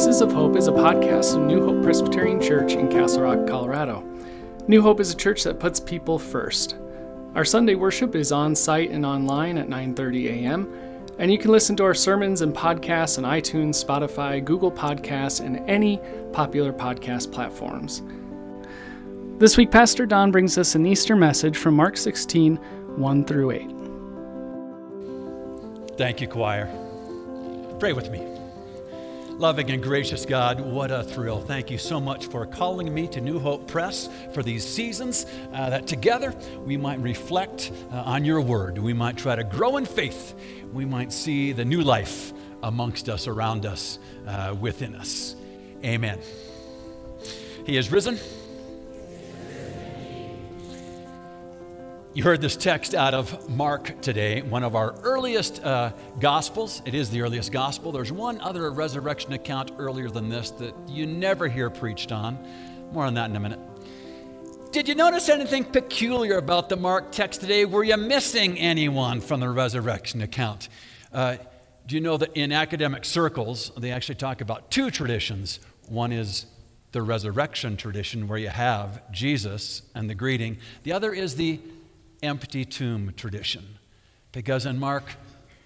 Voices 0.00 0.22
of 0.22 0.32
Hope 0.32 0.56
is 0.56 0.66
a 0.66 0.72
podcast 0.72 1.36
of 1.36 1.42
New 1.42 1.62
Hope 1.62 1.82
Presbyterian 1.82 2.40
Church 2.40 2.72
in 2.72 2.88
Castle 2.88 3.20
Rock, 3.20 3.46
Colorado. 3.46 4.00
New 4.66 4.80
Hope 4.80 4.98
is 4.98 5.12
a 5.12 5.14
church 5.14 5.44
that 5.44 5.60
puts 5.60 5.78
people 5.78 6.18
first. 6.18 6.76
Our 7.34 7.44
Sunday 7.44 7.74
worship 7.74 8.14
is 8.14 8.32
on 8.32 8.54
site 8.54 8.92
and 8.92 9.04
online 9.04 9.58
at 9.58 9.68
9:30 9.68 10.28
a.m. 10.30 10.72
And 11.18 11.30
you 11.30 11.36
can 11.36 11.50
listen 11.50 11.76
to 11.76 11.84
our 11.84 11.92
sermons 11.92 12.40
and 12.40 12.56
podcasts 12.56 13.18
on 13.18 13.24
iTunes, 13.24 13.84
Spotify, 13.84 14.42
Google 14.42 14.72
Podcasts, 14.72 15.44
and 15.44 15.58
any 15.68 16.00
popular 16.32 16.72
podcast 16.72 17.30
platforms. 17.30 18.00
This 19.38 19.58
week, 19.58 19.70
Pastor 19.70 20.06
Don 20.06 20.30
brings 20.30 20.56
us 20.56 20.74
an 20.74 20.86
Easter 20.86 21.14
message 21.14 21.58
from 21.58 21.74
Mark 21.74 21.98
16, 21.98 22.56
1 22.56 23.24
through 23.26 23.50
8. 23.50 23.70
Thank 25.98 26.22
you, 26.22 26.26
choir. 26.26 26.70
Pray 27.78 27.92
with 27.92 28.10
me. 28.10 28.29
Loving 29.40 29.70
and 29.70 29.82
gracious 29.82 30.26
God, 30.26 30.60
what 30.60 30.90
a 30.90 31.02
thrill. 31.02 31.40
Thank 31.40 31.70
you 31.70 31.78
so 31.78 31.98
much 31.98 32.26
for 32.26 32.44
calling 32.44 32.92
me 32.92 33.08
to 33.08 33.22
New 33.22 33.38
Hope 33.38 33.66
Pres 33.66 34.10
for 34.34 34.42
these 34.42 34.62
seasons, 34.62 35.24
uh, 35.54 35.70
that 35.70 35.86
together 35.86 36.34
we 36.66 36.76
might 36.76 37.00
reflect 37.00 37.72
uh, 37.90 38.02
on 38.02 38.26
your 38.26 38.42
word. 38.42 38.76
We 38.76 38.92
might 38.92 39.16
try 39.16 39.36
to 39.36 39.42
grow 39.42 39.78
in 39.78 39.86
faith. 39.86 40.34
We 40.74 40.84
might 40.84 41.10
see 41.10 41.52
the 41.52 41.64
new 41.64 41.80
life 41.80 42.34
amongst 42.62 43.08
us, 43.08 43.26
around 43.26 43.64
us, 43.64 43.98
uh, 44.26 44.54
within 44.60 44.94
us. 44.94 45.36
Amen. 45.82 46.18
He 47.64 47.78
is 47.78 47.90
risen. 47.90 48.18
You 52.12 52.24
heard 52.24 52.40
this 52.40 52.56
text 52.56 52.92
out 52.92 53.14
of 53.14 53.48
Mark 53.48 54.02
today, 54.02 54.42
one 54.42 54.64
of 54.64 54.74
our 54.74 54.96
earliest 55.02 55.62
uh, 55.62 55.92
gospels. 56.18 56.82
It 56.84 56.92
is 56.92 57.08
the 57.08 57.22
earliest 57.22 57.52
gospel. 57.52 57.92
There's 57.92 58.10
one 58.10 58.40
other 58.40 58.68
resurrection 58.72 59.32
account 59.32 59.70
earlier 59.78 60.10
than 60.10 60.28
this 60.28 60.50
that 60.50 60.74
you 60.88 61.06
never 61.06 61.46
hear 61.46 61.70
preached 61.70 62.10
on. 62.10 62.36
More 62.90 63.04
on 63.04 63.14
that 63.14 63.30
in 63.30 63.36
a 63.36 63.40
minute. 63.40 63.60
Did 64.72 64.88
you 64.88 64.96
notice 64.96 65.28
anything 65.28 65.62
peculiar 65.62 66.38
about 66.38 66.68
the 66.68 66.76
Mark 66.76 67.12
text 67.12 67.42
today? 67.42 67.64
Were 67.64 67.84
you 67.84 67.96
missing 67.96 68.58
anyone 68.58 69.20
from 69.20 69.38
the 69.38 69.48
resurrection 69.48 70.20
account? 70.20 70.68
Uh, 71.12 71.36
do 71.86 71.94
you 71.94 72.00
know 72.00 72.16
that 72.16 72.36
in 72.36 72.50
academic 72.50 73.04
circles, 73.04 73.70
they 73.76 73.92
actually 73.92 74.16
talk 74.16 74.40
about 74.40 74.68
two 74.72 74.90
traditions? 74.90 75.60
One 75.86 76.10
is 76.10 76.46
the 76.90 77.02
resurrection 77.02 77.76
tradition, 77.76 78.26
where 78.26 78.38
you 78.38 78.48
have 78.48 79.00
Jesus 79.12 79.82
and 79.94 80.10
the 80.10 80.14
greeting, 80.16 80.58
the 80.82 80.92
other 80.92 81.12
is 81.12 81.36
the 81.36 81.60
empty 82.22 82.64
tomb 82.64 83.12
tradition. 83.16 83.78
Because 84.32 84.66
in 84.66 84.78
Mark, 84.78 85.04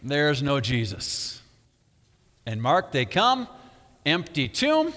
there's 0.02 0.42
no 0.42 0.61
Jesus. 0.61 1.42
In 2.46 2.61
Mark, 2.61 2.92
they 2.92 3.05
come, 3.05 3.48
empty 4.05 4.48
tomb, 4.48 4.92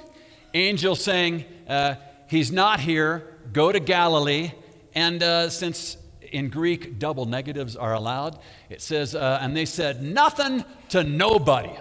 angel 0.54 0.96
saying, 0.96 1.46
uh, 1.68 1.96
He's 2.30 2.52
not 2.52 2.82
here, 2.82 3.24
go 3.54 3.72
to 3.72 3.80
Galilee. 3.80 4.52
And 4.94 5.24
uh, 5.24 5.50
since 5.50 5.96
in 6.32 6.50
Greek 6.50 7.00
double 7.00 7.26
negatives 7.26 7.76
are 7.76 7.94
allowed, 7.94 8.38
it 8.70 8.82
says, 8.82 9.16
uh, 9.16 9.40
And 9.42 9.56
they 9.56 9.66
said 9.66 10.04
nothing 10.04 10.66
to 10.90 11.04
nobody, 11.04 11.72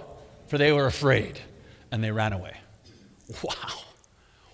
for 0.46 0.56
they 0.58 0.72
were 0.72 0.86
afraid, 0.86 1.40
and 1.90 2.02
they 2.02 2.10
ran 2.10 2.32
away. 2.32 2.56
Wow. 3.42 3.85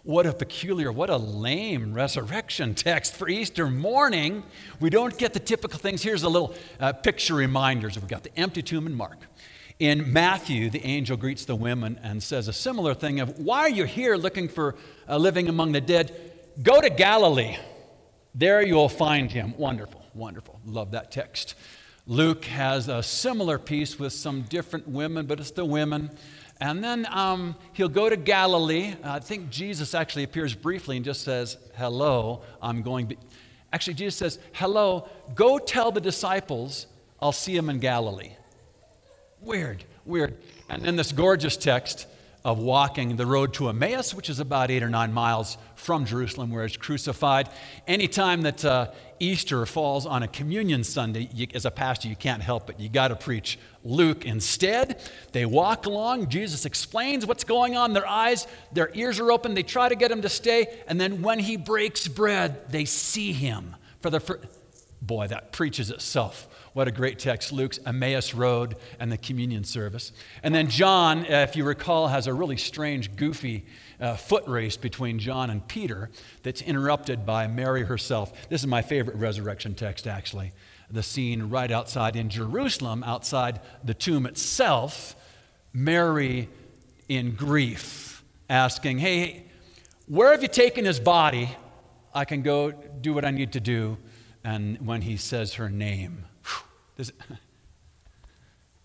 What 0.04 0.26
a 0.26 0.32
peculiar, 0.32 0.90
what 0.90 1.10
a 1.10 1.16
lame 1.16 1.94
resurrection 1.94 2.74
text 2.74 3.14
for 3.14 3.28
Easter 3.28 3.68
morning. 3.68 4.42
We 4.80 4.90
don't 4.90 5.16
get 5.16 5.32
the 5.32 5.38
typical 5.38 5.78
things. 5.78 6.02
Here's 6.02 6.24
a 6.24 6.28
little 6.28 6.56
uh, 6.80 6.92
picture 6.92 7.36
reminders. 7.36 7.96
We've 7.96 8.08
got 8.08 8.24
the 8.24 8.36
empty 8.36 8.62
tomb 8.62 8.88
in 8.88 8.94
Mark. 8.96 9.18
In 9.78 10.12
Matthew, 10.12 10.70
the 10.70 10.84
angel 10.84 11.16
greets 11.16 11.44
the 11.44 11.54
women 11.54 12.00
and 12.02 12.20
says 12.20 12.48
a 12.48 12.52
similar 12.52 12.94
thing 12.94 13.20
of, 13.20 13.38
Why 13.38 13.60
are 13.60 13.70
you 13.70 13.84
here 13.84 14.16
looking 14.16 14.48
for 14.48 14.74
a 15.06 15.20
living 15.20 15.48
among 15.48 15.70
the 15.70 15.80
dead? 15.80 16.32
Go 16.60 16.80
to 16.80 16.90
Galilee. 16.90 17.56
There 18.34 18.60
you'll 18.60 18.88
find 18.88 19.30
him. 19.30 19.54
Wonderful, 19.56 20.04
wonderful. 20.14 20.58
Love 20.66 20.90
that 20.90 21.12
text. 21.12 21.54
Luke 22.08 22.46
has 22.46 22.88
a 22.88 23.04
similar 23.04 23.56
piece 23.56 24.00
with 24.00 24.12
some 24.12 24.42
different 24.42 24.88
women, 24.88 25.26
but 25.26 25.38
it's 25.38 25.52
the 25.52 25.64
women. 25.64 26.10
And 26.62 26.82
then 26.82 27.08
um, 27.10 27.56
he'll 27.72 27.88
go 27.88 28.08
to 28.08 28.16
Galilee. 28.16 28.94
I 29.02 29.18
think 29.18 29.50
Jesus 29.50 29.96
actually 29.96 30.22
appears 30.22 30.54
briefly 30.54 30.94
and 30.94 31.04
just 31.04 31.22
says, 31.22 31.56
Hello, 31.74 32.42
I'm 32.62 32.82
going. 32.82 33.16
Actually, 33.72 33.94
Jesus 33.94 34.14
says, 34.14 34.38
Hello, 34.52 35.08
go 35.34 35.58
tell 35.58 35.90
the 35.90 36.00
disciples 36.00 36.86
I'll 37.20 37.32
see 37.32 37.56
them 37.56 37.68
in 37.68 37.80
Galilee. 37.80 38.30
Weird, 39.40 39.82
weird. 40.04 40.36
And 40.68 40.84
then 40.84 40.94
this 40.94 41.10
gorgeous 41.10 41.56
text 41.56 42.06
of 42.44 42.58
walking 42.58 43.16
the 43.16 43.26
road 43.26 43.54
to 43.54 43.68
Emmaus, 43.68 44.14
which 44.14 44.28
is 44.28 44.40
about 44.40 44.70
eight 44.70 44.82
or 44.82 44.88
nine 44.88 45.12
miles 45.12 45.58
from 45.76 46.04
Jerusalem 46.04 46.50
where 46.50 46.66
he's 46.66 46.76
crucified. 46.76 47.48
Anytime 47.86 48.42
that 48.42 48.64
uh, 48.64 48.90
Easter 49.20 49.64
falls 49.66 50.06
on 50.06 50.22
a 50.22 50.28
communion 50.28 50.82
Sunday, 50.82 51.28
you, 51.32 51.46
as 51.54 51.64
a 51.64 51.70
pastor, 51.70 52.08
you 52.08 52.16
can't 52.16 52.42
help 52.42 52.68
it. 52.68 52.80
You 52.80 52.88
got 52.88 53.08
to 53.08 53.16
preach 53.16 53.58
Luke 53.84 54.24
instead. 54.24 55.00
They 55.30 55.46
walk 55.46 55.86
along. 55.86 56.28
Jesus 56.28 56.64
explains 56.64 57.26
what's 57.26 57.44
going 57.44 57.76
on. 57.76 57.92
Their 57.92 58.08
eyes, 58.08 58.46
their 58.72 58.90
ears 58.94 59.20
are 59.20 59.30
open. 59.30 59.54
They 59.54 59.62
try 59.62 59.88
to 59.88 59.94
get 59.94 60.10
him 60.10 60.22
to 60.22 60.28
stay. 60.28 60.66
And 60.88 61.00
then 61.00 61.22
when 61.22 61.38
he 61.38 61.56
breaks 61.56 62.08
bread, 62.08 62.70
they 62.70 62.84
see 62.84 63.32
him 63.32 63.76
for 64.00 64.10
the 64.10 64.20
first. 64.20 64.44
Boy, 65.02 65.26
that 65.26 65.50
preaches 65.50 65.90
itself. 65.90 66.48
What 66.74 66.86
a 66.86 66.92
great 66.92 67.18
text. 67.18 67.50
Luke's 67.50 67.80
Emmaus 67.84 68.34
Road 68.34 68.76
and 69.00 69.10
the 69.10 69.18
communion 69.18 69.64
service. 69.64 70.12
And 70.44 70.54
then 70.54 70.68
John, 70.68 71.26
if 71.26 71.56
you 71.56 71.64
recall, 71.64 72.06
has 72.06 72.28
a 72.28 72.32
really 72.32 72.56
strange, 72.56 73.16
goofy 73.16 73.66
uh, 74.00 74.14
foot 74.14 74.46
race 74.46 74.76
between 74.76 75.18
John 75.18 75.50
and 75.50 75.66
Peter 75.66 76.08
that's 76.44 76.62
interrupted 76.62 77.26
by 77.26 77.48
Mary 77.48 77.82
herself. 77.82 78.32
This 78.48 78.60
is 78.60 78.68
my 78.68 78.80
favorite 78.80 79.16
resurrection 79.16 79.74
text, 79.74 80.06
actually. 80.06 80.52
The 80.88 81.02
scene 81.02 81.50
right 81.50 81.72
outside 81.72 82.14
in 82.14 82.28
Jerusalem, 82.28 83.02
outside 83.02 83.60
the 83.82 83.94
tomb 83.94 84.24
itself, 84.24 85.16
Mary 85.72 86.48
in 87.08 87.34
grief, 87.34 88.22
asking, 88.48 88.98
Hey, 88.98 89.46
where 90.06 90.30
have 90.30 90.42
you 90.42 90.48
taken 90.48 90.84
his 90.84 91.00
body? 91.00 91.56
I 92.14 92.24
can 92.24 92.42
go 92.42 92.70
do 92.70 93.14
what 93.14 93.24
I 93.24 93.32
need 93.32 93.54
to 93.54 93.60
do 93.60 93.98
and 94.44 94.84
when 94.86 95.02
he 95.02 95.16
says 95.16 95.54
her 95.54 95.68
name. 95.68 96.24
This, 96.96 97.12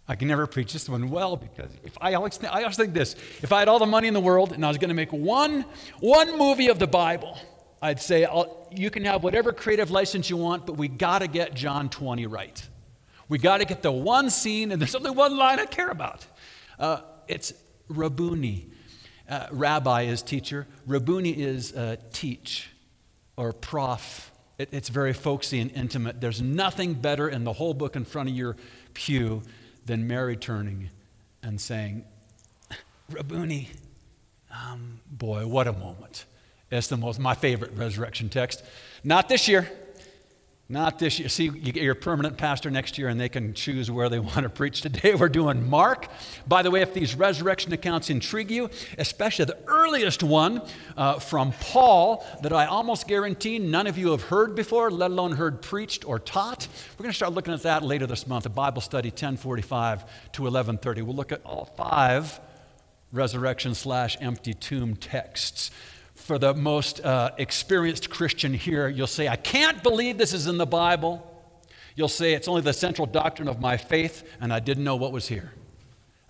I 0.08 0.16
can 0.16 0.28
never 0.28 0.48
preach 0.48 0.72
this 0.72 0.88
one 0.88 1.10
well 1.10 1.36
because 1.36 1.70
if 1.84 1.98
I 2.00 2.14
always, 2.14 2.40
I 2.44 2.62
always 2.64 2.78
think 2.78 2.94
this 2.94 3.16
if 3.42 3.52
I 3.52 3.60
had 3.60 3.68
all 3.68 3.80
the 3.80 3.86
money 3.86 4.08
in 4.08 4.14
the 4.14 4.22
world 4.22 4.54
and 4.54 4.64
I 4.66 4.70
was 4.70 4.78
going 4.78 4.90
to 4.90 4.96
make 4.96 5.12
one, 5.12 5.66
one 6.00 6.38
movie 6.38 6.70
of 6.70 6.80
the 6.80 6.88
Bible, 6.88 7.38
I'd 7.82 8.00
say 8.00 8.24
I'll, 8.24 8.68
you 8.72 8.90
can 8.90 9.04
have 9.04 9.24
whatever 9.24 9.52
creative 9.52 9.92
license 9.92 10.30
you 10.30 10.38
want, 10.38 10.66
but 10.66 10.78
we 10.78 10.88
got 10.88 11.20
to 11.20 11.28
get 11.28 11.54
John 11.54 11.90
20 11.90 12.26
right. 12.28 12.68
We 13.30 13.38
got 13.38 13.58
to 13.58 13.66
get 13.66 13.82
the 13.82 13.92
one 13.92 14.30
scene, 14.30 14.72
and 14.72 14.82
there's 14.82 14.96
only 14.96 15.12
one 15.12 15.38
line 15.38 15.60
I 15.60 15.66
care 15.66 15.90
about. 15.90 16.26
Uh, 16.80 17.02
it's 17.28 17.52
Rabuni. 17.90 18.70
Uh, 19.30 19.48
rabbi 19.52 20.04
is 20.04 20.22
teacher. 20.22 20.66
Rabuni 20.88 21.36
is 21.36 21.74
uh, 21.74 21.98
teach 22.14 22.70
or 23.36 23.52
prof 23.52 24.32
it, 24.58 24.70
it's 24.72 24.90
very 24.90 25.14
folksy 25.14 25.60
and 25.60 25.72
intimate. 25.72 26.22
There's 26.22 26.42
nothing 26.42 26.94
better 26.96 27.30
in 27.30 27.44
the 27.44 27.54
whole 27.54 27.74
book 27.74 27.96
in 27.96 28.06
front 28.06 28.30
of 28.30 28.36
your 28.36 28.56
pew 28.94 29.44
than 29.86 30.08
Mary 30.08 30.36
turning 30.36 30.90
and 31.44 31.60
saying, 31.60 32.06
Rabuni. 33.12 33.70
Um, 34.52 35.00
boy, 35.10 35.46
what 35.46 35.68
a 35.68 35.74
moment. 35.74 36.26
It's 36.72 36.88
the 36.88 36.98
most, 36.98 37.20
my 37.20 37.36
favorite 37.36 37.72
resurrection 37.74 38.30
text. 38.30 38.64
Not 39.04 39.30
this 39.30 39.48
year. 39.48 39.70
Not 40.70 41.00
this 41.00 41.18
year. 41.18 41.30
See, 41.30 41.46
you 41.46 41.72
get 41.72 41.78
your 41.78 41.96
permanent 41.96 42.38
pastor 42.38 42.70
next 42.70 42.98
year 42.98 43.08
and 43.08 43.18
they 43.18 43.30
can 43.30 43.54
choose 43.54 43.90
where 43.90 44.10
they 44.10 44.20
want 44.32 44.40
to 44.44 44.50
preach. 44.50 44.82
Today 44.82 45.16
we're 45.16 45.30
doing 45.30 45.70
Mark. 45.70 46.10
By 46.46 46.62
the 46.62 46.70
way, 46.70 46.82
if 46.82 46.94
these 46.94 47.16
resurrection 47.16 47.72
accounts 47.72 48.10
intrigue 48.10 48.52
you, 48.52 48.70
especially 48.98 49.46
the 49.46 49.58
earliest 49.68 50.24
one 50.24 50.62
uh, 50.98 51.20
from 51.20 51.54
Paul 51.62 52.26
that 52.44 52.52
I 52.52 52.66
almost 52.66 53.08
guarantee 53.08 53.60
none 53.60 53.88
of 53.88 53.98
you 53.98 54.12
have 54.12 54.24
heard 54.24 54.56
before, 54.56 54.92
let 54.92 55.12
alone 55.12 55.34
heard 55.34 55.62
preached 55.62 56.04
or 56.06 56.20
taught, 56.20 56.68
we're 56.98 57.04
going 57.04 57.12
to 57.12 57.16
start 57.16 57.32
looking 57.32 57.54
at 57.54 57.64
that 57.64 57.84
later 57.84 58.06
this 58.06 58.28
month, 58.28 58.46
a 58.46 58.50
Bible 58.50 58.82
study 58.82 59.10
1045 59.10 60.02
to 60.34 60.42
1130. 60.42 61.02
We'll 61.02 61.16
look 61.16 61.32
at 61.32 61.42
all 61.46 61.66
five 61.78 62.42
resurrection 63.14 63.74
slash 63.74 64.18
empty 64.20 64.54
tomb 64.54 64.98
texts 64.98 65.72
for 66.18 66.40
the 66.40 66.54
most 66.54 67.00
uh, 67.06 67.32
experienced 67.38 68.10
Christian 68.10 68.54
here, 68.54 68.90
you'll 68.90 69.08
say, 69.08 69.28
I 69.28 69.36
can't 69.36 69.82
believe 69.84 70.18
this 70.18 70.34
is 70.34 70.48
in 70.48 70.58
the 70.58 70.66
Bible. 70.66 71.24
You'll 71.96 72.08
say, 72.08 72.34
it's 72.34 72.48
only 72.48 72.62
the 72.62 72.74
central 72.74 73.06
doctrine 73.06 73.48
of 73.48 73.62
my 73.62 73.78
faith, 73.78 74.28
and 74.42 74.52
I 74.52 74.60
didn't 74.60 74.84
know 74.84 74.96
what 74.96 75.12
was 75.12 75.28
here. 75.28 75.54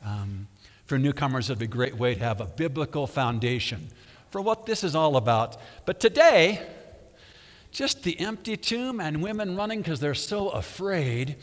Um, 0.05 0.47
for 0.85 0.99
newcomers, 0.99 1.49
it'd 1.49 1.59
be 1.59 1.65
a 1.65 1.67
great 1.67 1.97
way 1.97 2.15
to 2.15 2.23
have 2.23 2.41
a 2.41 2.45
biblical 2.45 3.07
foundation 3.07 3.87
for 4.29 4.41
what 4.41 4.65
this 4.65 4.83
is 4.83 4.93
all 4.93 5.15
about. 5.15 5.57
But 5.85 5.99
today, 5.99 6.61
just 7.71 8.03
the 8.03 8.19
empty 8.19 8.57
tomb 8.57 8.99
and 8.99 9.23
women 9.23 9.55
running 9.55 9.81
because 9.81 9.99
they're 9.99 10.13
so 10.13 10.49
afraid. 10.49 11.37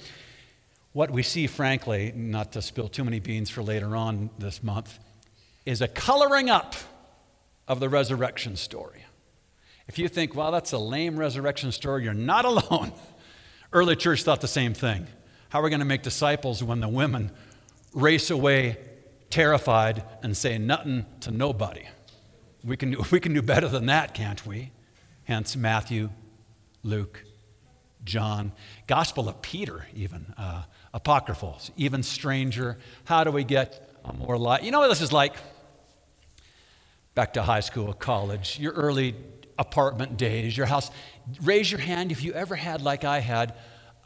What 0.93 1.11
we 1.11 1.23
see, 1.23 1.46
frankly, 1.46 2.12
not 2.14 2.52
to 2.52 2.62
spill 2.62 2.88
too 2.88 3.05
many 3.05 3.20
beans 3.20 3.50
for 3.50 3.62
later 3.62 3.96
on 3.96 4.31
this 4.38 4.62
month, 4.62 4.99
is 5.67 5.81
a 5.81 5.88
coloring 5.88 6.50
up 6.50 6.76
of 7.66 7.81
the 7.81 7.88
resurrection 7.88 8.56
story. 8.56 9.05
If 9.87 9.99
you 9.99 10.08
think, 10.08 10.34
well, 10.34 10.52
that's 10.52 10.72
a 10.72 10.78
lame 10.78 11.16
resurrection 11.16 11.72
story, 11.72 12.05
you're 12.05 12.14
not 12.14 12.44
alone. 12.44 12.93
Early 13.72 13.96
church 13.96 14.22
thought 14.22 14.40
the 14.40 14.49
same 14.49 14.75
thing. 14.75 15.06
How 15.49 15.61
are 15.61 15.62
we 15.62 15.70
going 15.70 15.81
to 15.81 15.87
make 15.87 16.02
disciples 16.02 16.62
when 16.62 16.81
the 16.81 16.88
women 16.88 17.31
race 17.93 18.31
away 18.31 18.76
terrified 19.31 20.02
and 20.22 20.37
say 20.37 20.58
nothing 20.58 21.06
to 21.20 21.31
nobody? 21.31 21.87
We 22.64 22.76
can, 22.76 22.93
do, 22.93 23.05
we 23.11 23.20
can 23.20 23.34
do 23.34 23.43
better 23.43 23.69
than 23.69 23.87
that, 23.87 24.14
can't 24.14 24.44
we? 24.46 24.70
Hence 25.25 25.56
Matthew, 25.56 26.10
Luke, 26.82 27.25
John, 28.05 28.52
Gospel 28.87 29.28
of 29.28 29.40
Peter, 29.43 29.87
even, 29.94 30.34
uh, 30.37 30.64
apocryphal, 30.93 31.58
even 31.76 32.02
stranger. 32.02 32.78
How 33.05 33.25
do 33.25 33.31
we 33.31 33.44
get 33.44 33.90
more 34.19 34.37
light? 34.37 34.62
You 34.62 34.70
know 34.70 34.81
what 34.81 34.88
this 34.88 35.00
is 35.00 35.12
like? 35.12 35.34
Back 37.14 37.34
to 37.34 37.43
high 37.43 37.61
school, 37.61 37.93
college, 37.93 38.58
your 38.58 38.72
early 38.72 39.14
apartment 39.58 40.16
days, 40.16 40.56
your 40.56 40.66
house. 40.66 40.90
Raise 41.43 41.70
your 41.70 41.81
hand 41.81 42.11
if 42.11 42.22
you 42.22 42.32
ever 42.32 42.56
had, 42.56 42.82
like 42.82 43.05
I 43.05 43.20
had, 43.20 43.55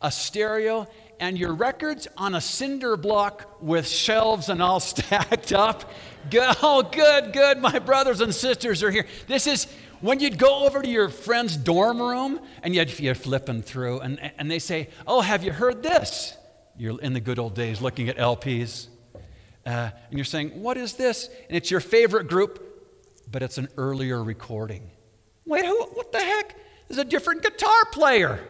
a 0.00 0.10
stereo 0.10 0.86
and 1.20 1.38
your 1.38 1.52
records 1.52 2.06
on 2.16 2.34
a 2.34 2.40
cinder 2.40 2.96
block 2.96 3.60
with 3.60 3.88
shelves 3.88 4.48
and 4.48 4.62
all 4.62 4.80
stacked 4.80 5.52
up. 5.52 5.90
Good, 6.30 6.56
oh, 6.62 6.82
good, 6.82 7.32
good. 7.32 7.58
My 7.58 7.78
brothers 7.78 8.20
and 8.20 8.34
sisters 8.34 8.82
are 8.82 8.90
here. 8.90 9.06
This 9.26 9.46
is 9.46 9.66
when 10.00 10.20
you'd 10.20 10.38
go 10.38 10.66
over 10.66 10.82
to 10.82 10.88
your 10.88 11.08
friend's 11.08 11.56
dorm 11.56 12.00
room 12.00 12.40
and 12.62 12.74
you'd, 12.74 12.98
you're 13.00 13.14
flipping 13.14 13.62
through, 13.62 14.00
and, 14.00 14.20
and 14.38 14.50
they 14.50 14.58
say, 14.58 14.90
Oh, 15.06 15.20
have 15.20 15.42
you 15.42 15.52
heard 15.52 15.82
this? 15.82 16.36
You're 16.76 17.00
in 17.00 17.12
the 17.12 17.20
good 17.20 17.38
old 17.38 17.54
days 17.54 17.80
looking 17.80 18.08
at 18.08 18.16
LPs. 18.16 18.86
Uh, 19.66 19.90
and 20.10 20.18
you're 20.18 20.24
saying, 20.24 20.60
What 20.62 20.76
is 20.76 20.92
this? 20.92 21.28
And 21.48 21.56
it's 21.56 21.70
your 21.70 21.80
favorite 21.80 22.28
group, 22.28 22.67
but 23.30 23.42
it's 23.42 23.58
an 23.58 23.68
earlier 23.76 24.22
recording. 24.22 24.90
Wait, 25.44 25.64
who, 25.64 25.82
what 25.94 26.12
the 26.12 26.18
heck? 26.18 26.56
There's 26.88 26.98
a 26.98 27.04
different 27.04 27.42
guitar 27.42 27.84
player. 27.92 28.40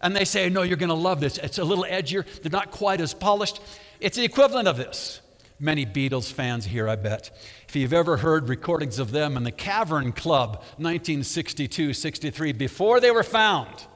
And 0.00 0.14
they 0.14 0.24
say, 0.24 0.48
No, 0.50 0.62
you're 0.62 0.76
going 0.76 0.88
to 0.88 0.94
love 0.94 1.20
this. 1.20 1.38
It's 1.38 1.58
a 1.58 1.64
little 1.64 1.84
edgier, 1.84 2.24
they're 2.42 2.50
not 2.50 2.70
quite 2.70 3.00
as 3.00 3.14
polished. 3.14 3.60
It's 4.00 4.16
the 4.16 4.24
equivalent 4.24 4.68
of 4.68 4.76
this. 4.76 5.20
Many 5.60 5.86
Beatles 5.86 6.32
fans 6.32 6.66
here, 6.66 6.88
I 6.88 6.96
bet. 6.96 7.30
If 7.68 7.76
you've 7.76 7.92
ever 7.92 8.16
heard 8.16 8.48
recordings 8.48 8.98
of 8.98 9.12
them 9.12 9.36
in 9.36 9.44
the 9.44 9.52
Cavern 9.52 10.12
Club, 10.12 10.56
1962 10.78 11.94
63, 11.94 12.52
before 12.52 13.00
they 13.00 13.10
were 13.10 13.22
found, 13.22 13.86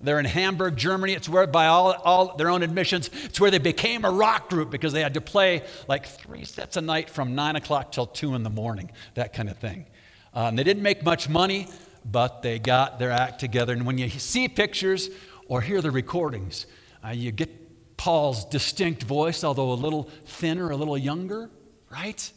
they're 0.00 0.18
in 0.18 0.26
Hamburg, 0.26 0.76
Germany. 0.76 1.14
It's 1.14 1.28
where, 1.28 1.46
by 1.46 1.66
all, 1.66 1.92
all 1.92 2.36
their 2.36 2.50
own 2.50 2.62
admissions, 2.62 3.10
it's 3.24 3.40
where 3.40 3.50
they 3.50 3.58
became 3.58 4.04
a 4.04 4.10
rock 4.10 4.50
group 4.50 4.70
because 4.70 4.92
they 4.92 5.02
had 5.02 5.14
to 5.14 5.20
play 5.20 5.62
like 5.88 6.06
three 6.06 6.44
sets 6.44 6.76
a 6.76 6.80
night 6.80 7.08
from 7.08 7.34
9 7.34 7.56
o'clock 7.56 7.92
till 7.92 8.06
2 8.06 8.34
in 8.34 8.42
the 8.42 8.50
morning, 8.50 8.90
that 9.14 9.32
kind 9.32 9.48
of 9.48 9.56
thing. 9.58 9.86
And 10.34 10.58
they 10.58 10.64
didn't 10.64 10.82
make 10.82 11.02
much 11.02 11.28
money, 11.28 11.68
but 12.04 12.42
they 12.42 12.58
got 12.58 12.98
their 12.98 13.10
act 13.10 13.40
together. 13.40 13.72
And 13.72 13.86
when 13.86 13.98
you 13.98 14.08
see 14.10 14.48
pictures 14.48 15.08
or 15.48 15.60
hear 15.60 15.80
the 15.80 15.90
recordings, 15.90 16.66
uh, 17.04 17.10
you 17.10 17.32
get 17.32 17.96
Paul's 17.96 18.44
distinct 18.44 19.02
voice, 19.02 19.42
although 19.42 19.72
a 19.72 19.74
little 19.74 20.10
thinner, 20.26 20.70
a 20.70 20.76
little 20.76 20.98
younger, 20.98 21.50
right? 21.90 22.32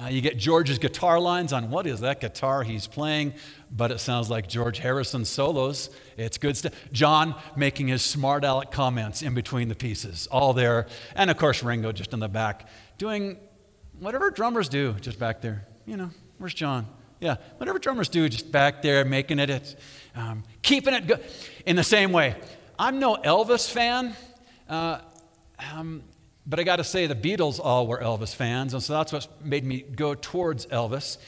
Uh, 0.00 0.08
you 0.08 0.20
get 0.20 0.36
George's 0.36 0.78
guitar 0.78 1.18
lines 1.18 1.54
on 1.54 1.70
what 1.70 1.86
is 1.86 2.00
that 2.00 2.20
guitar 2.20 2.62
he's 2.62 2.86
playing, 2.86 3.32
but 3.70 3.90
it 3.90 3.98
sounds 3.98 4.28
like 4.28 4.46
George 4.46 4.78
Harrison 4.78 5.24
solos. 5.24 5.88
It's 6.18 6.36
good 6.36 6.54
stuff. 6.54 6.74
John 6.92 7.34
making 7.56 7.88
his 7.88 8.02
smart 8.02 8.44
aleck 8.44 8.70
comments 8.70 9.22
in 9.22 9.32
between 9.32 9.68
the 9.68 9.74
pieces, 9.74 10.26
all 10.26 10.52
there. 10.52 10.86
And 11.14 11.30
of 11.30 11.38
course, 11.38 11.62
Ringo 11.62 11.92
just 11.92 12.12
in 12.12 12.20
the 12.20 12.28
back 12.28 12.68
doing 12.98 13.38
whatever 13.98 14.30
drummers 14.30 14.68
do 14.68 14.92
just 15.00 15.18
back 15.18 15.40
there. 15.40 15.66
You 15.86 15.96
know, 15.96 16.10
where's 16.36 16.54
John? 16.54 16.86
Yeah, 17.18 17.36
whatever 17.56 17.78
drummers 17.78 18.10
do 18.10 18.28
just 18.28 18.52
back 18.52 18.82
there 18.82 19.02
making 19.04 19.38
it, 19.38 19.76
um, 20.14 20.44
keeping 20.60 20.92
it 20.92 21.06
good. 21.06 21.24
In 21.64 21.74
the 21.74 21.84
same 21.84 22.12
way, 22.12 22.36
I'm 22.78 23.00
no 23.00 23.16
Elvis 23.16 23.70
fan. 23.70 24.14
Uh, 24.68 24.98
um, 25.72 26.02
but 26.46 26.60
I 26.60 26.62
got 26.62 26.76
to 26.76 26.84
say, 26.84 27.06
the 27.06 27.14
Beatles 27.14 27.60
all 27.62 27.86
were 27.86 27.98
Elvis 27.98 28.34
fans, 28.34 28.72
and 28.72 28.82
so 28.82 28.92
that's 28.92 29.12
what 29.12 29.28
made 29.44 29.64
me 29.64 29.82
go 29.82 30.14
towards 30.14 30.66
Elvis. 30.66 31.18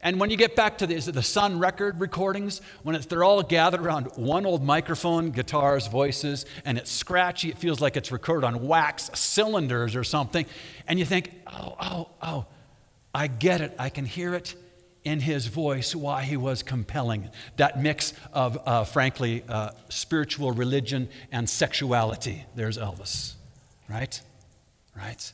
And 0.00 0.20
when 0.20 0.30
you 0.30 0.36
get 0.36 0.54
back 0.54 0.78
to 0.78 0.86
the, 0.86 0.94
the 1.10 1.22
Sun 1.22 1.58
record 1.58 2.00
recordings, 2.00 2.60
when 2.84 3.00
they're 3.08 3.24
all 3.24 3.42
gathered 3.42 3.80
around 3.80 4.06
one 4.14 4.46
old 4.46 4.62
microphone, 4.62 5.32
guitars, 5.32 5.88
voices, 5.88 6.46
and 6.64 6.78
it's 6.78 6.90
scratchy, 6.90 7.48
it 7.48 7.58
feels 7.58 7.80
like 7.80 7.96
it's 7.96 8.12
recorded 8.12 8.46
on 8.46 8.68
wax 8.68 9.10
cylinders 9.14 9.96
or 9.96 10.04
something, 10.04 10.46
and 10.86 11.00
you 11.00 11.04
think, 11.04 11.32
oh, 11.48 11.76
oh, 11.80 12.08
oh, 12.22 12.46
I 13.12 13.26
get 13.26 13.60
it, 13.60 13.74
I 13.78 13.88
can 13.88 14.04
hear 14.04 14.34
it 14.34 14.54
in 15.02 15.18
his 15.18 15.46
voice 15.46 15.96
why 15.96 16.22
he 16.22 16.36
was 16.36 16.62
compelling. 16.62 17.30
That 17.56 17.80
mix 17.82 18.12
of, 18.32 18.58
uh, 18.64 18.84
frankly, 18.84 19.42
uh, 19.48 19.70
spiritual 19.88 20.52
religion 20.52 21.08
and 21.32 21.48
sexuality. 21.48 22.44
There's 22.54 22.78
Elvis, 22.78 23.34
right? 23.88 24.20
Right? 24.98 25.32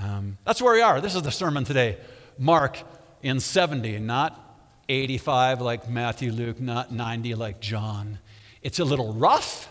Um, 0.00 0.38
that's 0.44 0.62
where 0.62 0.74
we 0.74 0.80
are. 0.80 1.00
This 1.00 1.14
is 1.14 1.22
the 1.22 1.30
sermon 1.30 1.64
today. 1.64 1.98
Mark 2.38 2.78
in 3.22 3.40
70, 3.40 3.98
not 3.98 4.40
85 4.88 5.60
like 5.60 5.88
Matthew, 5.88 6.32
Luke, 6.32 6.60
not 6.60 6.92
90 6.92 7.34
like 7.34 7.60
John. 7.60 8.18
It's 8.62 8.78
a 8.78 8.84
little 8.84 9.12
rough. 9.12 9.68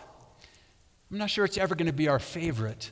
I'm 1.12 1.18
not 1.18 1.30
sure 1.30 1.46
it's 1.46 1.58
ever 1.58 1.76
going 1.76 1.88
to 1.88 1.94
be 1.94 2.08
our 2.08 2.20
favorite. 2.20 2.92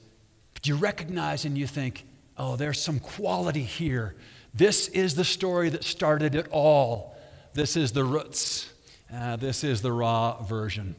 But 0.54 0.68
you 0.68 0.76
recognize 0.76 1.46
and 1.46 1.58
you 1.58 1.68
think, 1.68 2.06
oh, 2.38 2.56
there's 2.56 2.82
some 2.82 3.00
quality 3.00 3.64
here. 3.64 4.16
This 4.54 4.88
is 4.90 5.16
the 5.16 5.24
story 5.24 5.70
that 5.70 5.84
started 5.84 6.36
it 6.36 6.48
all. 6.52 7.16
This 7.54 7.76
is 7.76 7.92
the 7.92 8.04
roots. 8.04 8.72
Uh, 9.14 9.36
this 9.36 9.64
is 9.64 9.82
the 9.82 9.92
raw 9.92 10.42
version. 10.44 10.96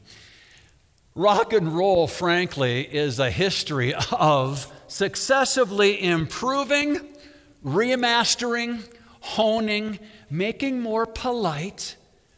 Rock 1.15 1.53
and 1.53 1.75
roll, 1.75 2.07
frankly, 2.07 2.81
is 2.81 3.19
a 3.19 3.29
history 3.29 3.93
of 4.11 4.71
successively 4.93 6.03
improving, 6.03 6.99
remastering, 7.65 8.79
honing, 9.21 9.97
making 10.29 10.79
more 10.79 11.07
polite, 11.07 11.95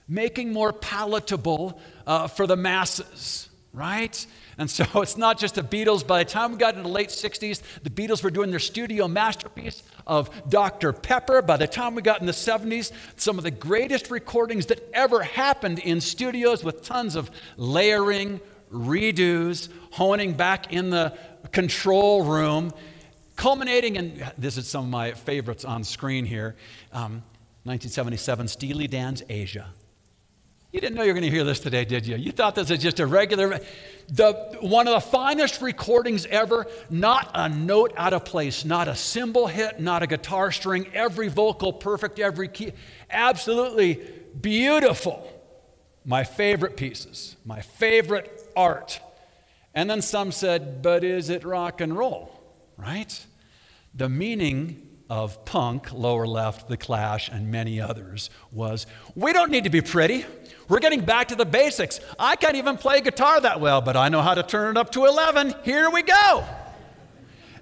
making 0.08 0.54
more 0.54 0.72
palatable 0.72 1.78
uh, 2.08 2.28
for 2.28 2.48
the 2.48 2.56
masses, 2.56 3.50
right? 3.74 4.26
And 4.58 4.72
so 4.72 4.86
it's 5.02 5.18
not 5.18 5.38
just 5.38 5.56
the 5.56 5.64
Beatles. 5.64 6.08
By 6.08 6.24
the 6.24 6.30
time 6.30 6.54
we 6.54 6.58
got 6.58 6.76
into 6.76 6.88
the 6.88 6.94
late 6.94 7.10
60s, 7.10 7.62
the 7.84 7.90
Beatles 7.90 8.24
were 8.24 8.32
doing 8.32 8.52
their 8.52 8.60
studio 8.60 9.10
masterpiece 9.10 9.84
of 10.08 10.30
Dr. 10.48 10.94
Pepper. 10.94 11.42
By 11.42 11.58
the 11.58 11.68
time 11.68 11.94
we 11.94 12.02
got 12.04 12.22
in 12.22 12.26
the 12.26 12.32
70s, 12.32 12.94
some 13.18 13.38
of 13.38 13.44
the 13.44 13.52
greatest 13.52 14.10
recordings 14.10 14.68
that 14.68 14.80
ever 14.94 15.24
happened 15.24 15.80
in 15.80 16.00
studios 16.00 16.64
with 16.64 16.84
tons 16.84 17.18
of 17.18 17.30
layering, 17.58 18.40
redos, 18.72 19.68
honing 19.92 20.34
back 20.34 20.72
in 20.72 20.90
the 20.90 21.18
control 21.56 22.22
room, 22.22 22.74
culminating 23.38 23.96
in 23.96 24.22
this 24.38 24.58
is 24.58 24.68
some 24.68 24.84
of 24.84 24.92
my 24.92 25.14
favorites 25.14 25.64
on 25.64 25.86
screen 25.86 26.26
here 26.26 26.54
um, 26.92 27.24
1977 27.64 28.50
Steely 28.50 28.88
Dan's 28.88 29.24
Aja. 29.30 29.68
You 30.74 30.82
didn't 30.82 30.98
know 30.98 31.04
you 31.04 31.12
were 31.12 31.14
going 31.14 31.24
to 31.24 31.34
hear 31.34 31.46
this 31.46 31.62
today, 31.62 31.86
did 31.86 32.06
you? 32.06 32.18
You 32.18 32.34
thought 32.34 32.56
this 32.56 32.70
was 32.70 32.80
just 32.80 33.00
a 33.00 33.08
regular, 33.08 33.62
the, 34.10 34.34
one 34.60 34.90
of 34.90 34.96
the 34.96 35.00
finest 35.10 35.62
recordings 35.62 36.26
ever. 36.26 36.68
Not 36.90 37.32
a 37.34 37.48
note 37.48 37.94
out 37.96 38.12
of 38.12 38.26
place, 38.26 38.66
not 38.66 38.90
a 38.90 38.96
cymbal 38.96 39.48
hit, 39.48 39.80
not 39.80 40.04
a 40.04 40.08
guitar 40.08 40.52
string, 40.52 40.88
every 40.94 41.30
vocal 41.30 41.72
perfect, 41.72 42.20
every 42.20 42.50
key. 42.50 42.74
Absolutely 43.10 44.06
beautiful. 44.42 45.26
My 46.04 46.26
favorite 46.26 46.76
pieces, 46.76 47.38
my 47.46 47.62
favorite 47.62 48.52
art. 48.58 49.00
And 49.76 49.90
then 49.90 50.02
some 50.02 50.32
said, 50.32 50.82
but 50.82 51.04
is 51.04 51.30
it 51.30 51.44
rock 51.44 51.82
and 51.82 51.96
roll? 51.96 52.32
Right? 52.78 53.26
The 53.94 54.08
meaning 54.10 54.82
of 55.10 55.46
punk, 55.46 55.92
lower 55.92 56.26
left, 56.26 56.68
The 56.68 56.78
Clash, 56.78 57.30
and 57.30 57.52
many 57.52 57.80
others 57.80 58.30
was 58.52 58.88
we 59.16 59.34
don't 59.34 59.52
need 59.52 59.66
to 59.66 59.70
be 59.70 59.82
pretty. 59.82 60.26
We're 60.68 60.80
getting 60.80 61.02
back 61.02 61.28
to 61.28 61.36
the 61.36 61.46
basics. 61.46 62.00
I 62.18 62.36
can't 62.38 62.56
even 62.56 62.78
play 62.78 63.02
guitar 63.02 63.40
that 63.42 63.60
well, 63.60 63.82
but 63.82 63.96
I 63.96 64.10
know 64.10 64.22
how 64.22 64.34
to 64.34 64.44
turn 64.44 64.72
it 64.72 64.80
up 64.80 64.92
to 64.94 65.06
11. 65.06 65.54
Here 65.64 65.90
we 65.90 66.02
go. 66.02 66.44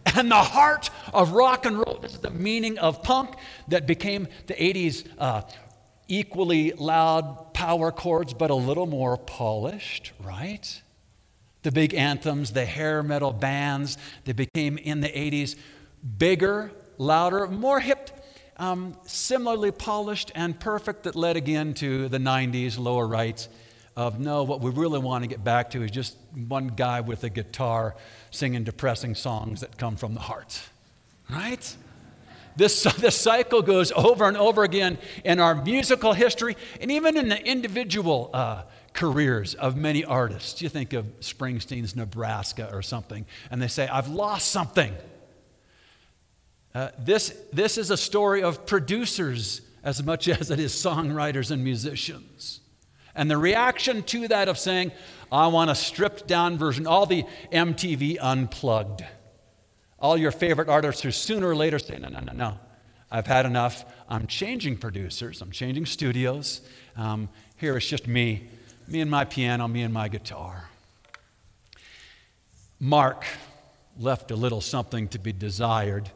And 0.05 0.29
the 0.29 0.35
heart 0.35 0.89
of 1.13 1.31
rock 1.31 1.65
and 1.65 1.77
roll, 1.77 1.97
this 2.01 2.13
is 2.13 2.19
the 2.19 2.29
meaning 2.29 2.77
of 2.77 3.03
punk 3.03 3.35
that 3.69 3.87
became 3.87 4.27
the 4.47 4.53
80s 4.53 5.07
uh, 5.17 5.41
equally 6.07 6.71
loud 6.73 7.53
power 7.53 7.91
chords, 7.91 8.33
but 8.33 8.51
a 8.51 8.55
little 8.55 8.85
more 8.85 9.17
polished, 9.17 10.11
right? 10.19 10.82
The 11.63 11.71
big 11.71 11.93
anthems, 11.93 12.51
the 12.51 12.65
hair 12.65 13.01
metal 13.01 13.31
bands 13.31 13.97
that 14.25 14.35
became 14.35 14.77
in 14.77 15.01
the 15.01 15.09
80s 15.09 15.55
bigger, 16.17 16.71
louder, 16.97 17.47
more 17.47 17.79
hip, 17.79 18.11
um, 18.57 18.95
similarly 19.03 19.71
polished 19.71 20.31
and 20.35 20.59
perfect, 20.59 21.03
that 21.03 21.15
led 21.15 21.37
again 21.37 21.73
to 21.75 22.07
the 22.09 22.17
90s, 22.17 22.77
lower 22.77 23.07
rights 23.07 23.47
of 23.95 24.19
no, 24.19 24.43
what 24.43 24.59
we 24.59 24.71
really 24.71 24.99
want 24.99 25.23
to 25.23 25.27
get 25.27 25.43
back 25.43 25.69
to 25.71 25.83
is 25.83 25.91
just 25.91 26.17
one 26.47 26.67
guy 26.67 27.01
with 27.01 27.23
a 27.23 27.29
guitar 27.29 27.95
singing 28.31 28.63
depressing 28.63 29.15
songs 29.15 29.61
that 29.61 29.77
come 29.77 29.95
from 29.95 30.13
the 30.13 30.19
heart. 30.19 30.61
Right? 31.29 31.75
This, 32.55 32.83
this 32.97 33.15
cycle 33.15 33.61
goes 33.61 33.91
over 33.91 34.27
and 34.27 34.35
over 34.35 34.63
again 34.63 34.97
in 35.23 35.39
our 35.39 35.55
musical 35.55 36.13
history 36.13 36.57
and 36.81 36.91
even 36.91 37.17
in 37.17 37.29
the 37.29 37.43
individual 37.45 38.31
uh, 38.33 38.63
careers 38.93 39.55
of 39.55 39.75
many 39.75 40.03
artists. 40.05 40.61
You 40.61 40.69
think 40.69 40.93
of 40.93 41.05
Springsteen's 41.19 41.95
Nebraska 41.95 42.69
or 42.71 42.81
something, 42.81 43.25
and 43.51 43.61
they 43.61 43.67
say, 43.67 43.87
I've 43.87 44.09
lost 44.09 44.49
something. 44.49 44.93
Uh, 46.73 46.89
this, 46.97 47.35
this 47.51 47.77
is 47.77 47.91
a 47.91 47.97
story 47.97 48.41
of 48.41 48.65
producers 48.65 49.61
as 49.83 50.03
much 50.03 50.27
as 50.39 50.49
it 50.51 50.59
is 50.59 50.73
songwriters 50.73 51.51
and 51.51 51.63
musicians. 51.63 52.61
And 53.15 53.29
the 53.29 53.37
reaction 53.37 54.01
to 54.03 54.27
that 54.29 54.47
of 54.47 54.57
saying, 54.57 54.91
I 55.31 55.47
want 55.47 55.69
a 55.69 55.75
stripped 55.75 56.27
down 56.27 56.57
version, 56.57 56.87
all 56.87 57.05
the 57.05 57.25
MTV 57.51 58.17
unplugged. 58.21 59.03
All 59.99 60.17
your 60.17 60.31
favorite 60.31 60.67
artists 60.67 61.01
who 61.01 61.11
sooner 61.11 61.47
or 61.47 61.55
later 61.55 61.79
say, 61.79 61.97
No, 61.97 62.09
no, 62.09 62.19
no, 62.19 62.33
no. 62.33 62.59
I've 63.09 63.27
had 63.27 63.45
enough. 63.45 63.85
I'm 64.09 64.27
changing 64.27 64.77
producers, 64.77 65.41
I'm 65.41 65.51
changing 65.51 65.85
studios. 65.85 66.61
Um, 66.95 67.29
here 67.57 67.77
it's 67.77 67.87
just 67.87 68.07
me, 68.07 68.49
me 68.87 69.01
and 69.01 69.09
my 69.09 69.25
piano, 69.25 69.67
me 69.67 69.81
and 69.81 69.93
my 69.93 70.07
guitar. 70.07 70.69
Mark 72.79 73.25
left 73.99 74.31
a 74.31 74.35
little 74.35 74.61
something 74.61 75.07
to 75.09 75.19
be 75.19 75.31
desired. 75.31 76.09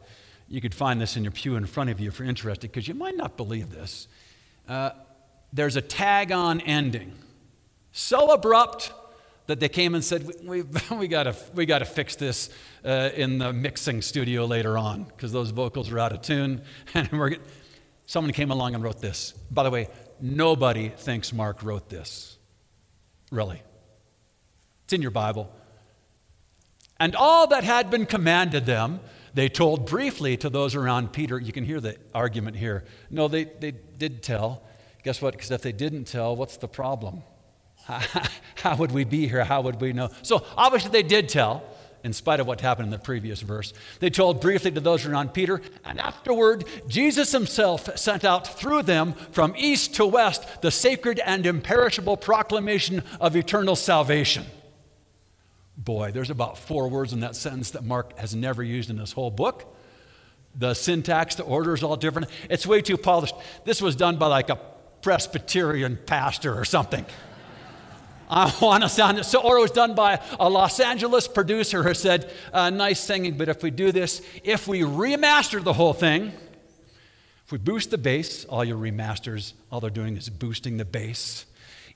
You 0.48 0.60
could 0.60 0.74
find 0.74 1.00
this 1.00 1.16
in 1.16 1.24
your 1.24 1.32
pew 1.32 1.56
in 1.56 1.66
front 1.66 1.90
of 1.90 2.00
you 2.00 2.08
if 2.08 2.18
you're 2.18 2.28
interested, 2.28 2.70
because 2.70 2.88
you 2.88 2.94
might 2.94 3.16
not 3.16 3.36
believe 3.36 3.70
this. 3.70 4.08
Uh, 4.68 4.90
there's 5.52 5.76
a 5.76 5.80
tag 5.80 6.32
on 6.32 6.60
ending. 6.60 7.12
So 7.92 8.30
abrupt 8.32 8.92
that 9.46 9.60
they 9.60 9.68
came 9.68 9.94
and 9.94 10.04
said, 10.04 10.26
We, 10.44 10.62
we, 10.62 10.64
we 10.96 11.08
got 11.08 11.34
we 11.54 11.66
to 11.66 11.84
fix 11.84 12.16
this 12.16 12.50
uh, 12.84 13.10
in 13.14 13.38
the 13.38 13.52
mixing 13.52 14.02
studio 14.02 14.44
later 14.44 14.78
on 14.78 15.04
because 15.04 15.32
those 15.32 15.50
vocals 15.50 15.90
are 15.90 15.98
out 15.98 16.12
of 16.12 16.22
tune. 16.22 16.62
And 16.94 17.10
we're, 17.12 17.36
someone 18.06 18.32
came 18.32 18.50
along 18.50 18.74
and 18.74 18.82
wrote 18.82 19.00
this. 19.00 19.32
By 19.50 19.64
the 19.64 19.70
way, 19.70 19.88
nobody 20.20 20.88
thinks 20.90 21.32
Mark 21.32 21.62
wrote 21.62 21.88
this. 21.88 22.37
Really. 23.30 23.62
It's 24.84 24.92
in 24.92 25.02
your 25.02 25.10
Bible. 25.10 25.52
And 27.00 27.14
all 27.14 27.46
that 27.48 27.64
had 27.64 27.90
been 27.90 28.06
commanded 28.06 28.66
them, 28.66 29.00
they 29.34 29.48
told 29.48 29.86
briefly 29.86 30.36
to 30.38 30.50
those 30.50 30.74
around 30.74 31.12
Peter. 31.12 31.38
You 31.38 31.52
can 31.52 31.64
hear 31.64 31.80
the 31.80 31.96
argument 32.14 32.56
here. 32.56 32.84
No, 33.10 33.28
they, 33.28 33.44
they 33.44 33.70
did 33.70 34.22
tell. 34.22 34.62
Guess 35.04 35.22
what? 35.22 35.32
Because 35.32 35.50
if 35.50 35.62
they 35.62 35.72
didn't 35.72 36.04
tell, 36.04 36.34
what's 36.34 36.56
the 36.56 36.68
problem? 36.68 37.22
How 37.86 38.76
would 38.76 38.92
we 38.92 39.04
be 39.04 39.28
here? 39.28 39.44
How 39.44 39.60
would 39.60 39.80
we 39.80 39.92
know? 39.92 40.10
So 40.22 40.44
obviously 40.56 40.90
they 40.90 41.02
did 41.02 41.28
tell, 41.28 41.62
in 42.04 42.12
spite 42.12 42.40
of 42.40 42.46
what 42.46 42.60
happened 42.60 42.86
in 42.86 42.90
the 42.90 42.98
previous 42.98 43.40
verse. 43.40 43.72
They 44.00 44.10
told 44.10 44.40
briefly 44.40 44.70
to 44.70 44.80
those 44.80 45.04
around 45.04 45.34
Peter, 45.34 45.60
and 45.84 46.00
afterward, 46.00 46.64
Jesus 46.86 47.32
himself 47.32 47.98
sent 47.98 48.24
out 48.24 48.58
through 48.58 48.82
them 48.82 49.14
from 49.32 49.54
east 49.56 49.94
to 49.96 50.06
west 50.06 50.62
the 50.62 50.70
sacred 50.70 51.18
and 51.18 51.44
imperishable 51.44 52.16
proclamation 52.16 53.02
of 53.20 53.36
eternal 53.36 53.76
salvation. 53.76 54.46
Boy, 55.76 56.10
there's 56.12 56.30
about 56.30 56.58
four 56.58 56.88
words 56.88 57.12
in 57.12 57.20
that 57.20 57.36
sentence 57.36 57.70
that 57.72 57.84
Mark 57.84 58.18
has 58.18 58.34
never 58.34 58.62
used 58.62 58.90
in 58.90 58.96
this 58.96 59.12
whole 59.12 59.30
book. 59.30 59.74
The 60.56 60.74
syntax, 60.74 61.36
the 61.36 61.44
order 61.44 61.72
is 61.72 61.82
all 61.82 61.96
different. 61.96 62.28
It's 62.50 62.66
way 62.66 62.82
too 62.82 62.96
polished. 62.96 63.34
This 63.64 63.80
was 63.80 63.94
done 63.94 64.16
by 64.16 64.26
like 64.26 64.50
a 64.50 64.58
Presbyterian 65.02 65.98
pastor 66.04 66.58
or 66.58 66.64
something. 66.64 67.06
I 68.28 68.52
want 68.60 68.82
to 68.82 68.88
sound 68.88 69.24
so, 69.24 69.40
or 69.40 69.58
it 69.58 69.62
was 69.62 69.70
done 69.70 69.94
by 69.94 70.20
a 70.38 70.48
Los 70.48 70.80
Angeles 70.80 71.26
producer 71.26 71.82
who 71.82 71.94
said, 71.94 72.30
uh, 72.52 72.70
"Nice 72.70 73.00
singing, 73.00 73.38
but 73.38 73.48
if 73.48 73.62
we 73.62 73.70
do 73.70 73.92
this, 73.92 74.22
if 74.44 74.68
we 74.68 74.80
remaster 74.80 75.62
the 75.62 75.72
whole 75.72 75.94
thing, 75.94 76.32
if 77.44 77.52
we 77.52 77.58
boost 77.58 77.90
the 77.90 77.98
bass, 77.98 78.44
all 78.44 78.64
your 78.64 78.76
remasters, 78.76 79.54
all 79.72 79.80
they're 79.80 79.90
doing 79.90 80.16
is 80.16 80.28
boosting 80.28 80.76
the 80.76 80.84
bass." 80.84 81.46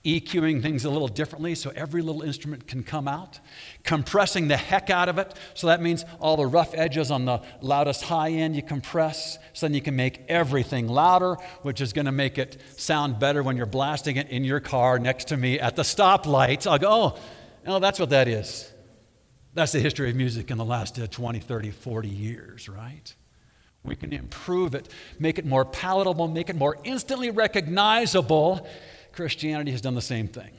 EQing 0.05 0.61
things 0.61 0.85
a 0.85 0.91
little 0.91 1.07
differently 1.07 1.55
so 1.55 1.71
every 1.77 2.03
little 2.03 2.23
instrument 2.23 2.67
can 2.67 2.83
come 2.83 3.07
out, 3.07 3.39
compressing 3.85 4.49
the 4.49 4.57
heck 4.57 4.91
out 4.91 5.09
of 5.09 5.19
it. 5.19 5.33
So 5.55 5.69
that 5.69 5.81
means 5.81 6.05
all 6.21 6.37
the 6.37 6.47
rough 6.47 6.75
edges 6.75 7.11
on 7.11 7.25
the 7.25 7.41
loudest 7.61 8.03
high 8.03 8.31
end 8.31 8.57
you 8.57 8.63
compress, 8.63 9.39
so 9.53 9.67
then 9.67 9.75
you 9.75 9.81
can 9.81 9.95
make 9.95 10.23
everything 10.29 10.89
louder, 10.89 11.37
which 11.63 11.81
is 11.81 11.93
going 11.93 12.07
to 12.07 12.13
make 12.13 12.37
it 12.37 12.61
sound 12.77 13.21
better 13.21 13.43
when 13.43 13.57
you're 13.57 13.67
blasting 13.67 14.17
it 14.17 14.29
in 14.29 14.43
your 14.43 14.61
car 14.61 14.99
next 14.99 15.29
to 15.29 15.37
me 15.37 15.61
at 15.61 15.77
the 15.77 15.83
stoplight. 15.83 16.67
I'll 16.67 16.79
go, 16.79 16.89
oh, 16.91 17.19
no, 17.65 17.79
that's 17.79 18.01
what 18.01 18.11
that 18.11 18.27
is. 18.27 18.73
That's 19.55 19.73
the 19.73 19.81
history 19.81 20.11
of 20.11 20.17
music 20.17 20.51
in 20.51 20.59
the 20.59 20.65
last 20.65 20.99
uh, 20.99 21.07
20, 21.07 21.39
30, 21.39 21.71
40 21.71 22.09
years, 22.09 22.69
right? 22.69 23.15
We 23.85 23.97
can 23.97 24.13
improve 24.13 24.75
it, 24.75 24.89
make 25.19 25.39
it 25.39 25.45
more 25.45 25.65
palatable, 25.65 26.29
make 26.29 26.49
it 26.49 26.57
more 26.57 26.79
instantly 26.85 27.31
recognizable 27.31 28.67
Christianity 29.13 29.71
has 29.71 29.81
done 29.81 29.95
the 29.95 30.01
same 30.01 30.29
thing. 30.29 30.51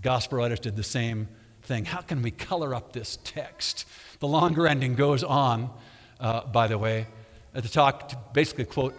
Gospel 0.00 0.38
writers 0.38 0.60
did 0.60 0.76
the 0.76 0.82
same 0.82 1.28
thing. 1.62 1.84
How 1.84 2.00
can 2.00 2.22
we 2.22 2.30
color 2.30 2.74
up 2.74 2.92
this 2.92 3.18
text? 3.24 3.86
The 4.20 4.28
longer 4.28 4.66
ending 4.66 4.94
goes 4.94 5.22
on, 5.22 5.70
uh, 6.20 6.46
by 6.46 6.66
the 6.66 6.78
way, 6.78 7.06
at 7.54 7.62
the 7.62 7.68
talk 7.68 8.08
to 8.10 8.18
basically 8.32 8.64
quote 8.64 8.94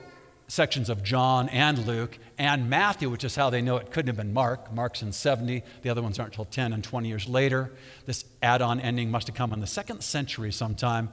sections 0.48 0.90
of 0.90 1.04
John 1.04 1.48
and 1.50 1.86
Luke 1.86 2.18
and 2.38 2.70
Matthew, 2.70 3.10
which 3.10 3.24
is 3.24 3.36
how 3.36 3.50
they 3.50 3.62
know 3.62 3.78
it 3.78 3.92
couldn't 3.92 4.08
have 4.08 4.18
been 4.18 4.34
Mark. 4.34 4.74
Mark's 4.74 5.02
in 5.02 5.12
70, 5.12 5.64
the 5.84 5.90
other 5.90 6.02
ones 6.02 6.18
aren't 6.18 6.34
until 6.34 6.46
10 6.46 6.74
and 6.74 6.84
20 6.84 7.08
years 7.08 7.30
later. 7.30 7.72
This 8.06 8.26
add 8.42 8.62
on 8.62 8.80
ending 8.80 9.12
must 9.12 9.28
have 9.28 9.36
come 9.36 9.54
in 9.54 9.60
the 9.60 9.68
second 9.68 10.02
century 10.02 10.52
sometime. 10.52 11.10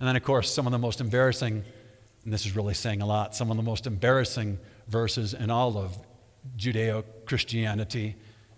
And 0.00 0.08
then, 0.08 0.16
of 0.16 0.22
course, 0.22 0.52
some 0.52 0.66
of 0.66 0.72
the 0.72 0.78
most 0.78 1.00
embarrassing, 1.00 1.64
and 2.24 2.32
this 2.32 2.46
is 2.46 2.56
really 2.56 2.74
saying 2.74 3.02
a 3.02 3.06
lot, 3.06 3.34
some 3.34 3.50
of 3.50 3.56
the 3.56 3.62
most 3.62 3.86
embarrassing 3.86 4.58
verses 4.88 5.34
in 5.34 5.50
all 5.50 5.76
of 5.76 5.98
Judeo 6.56 7.04
Christianity. 7.26 8.16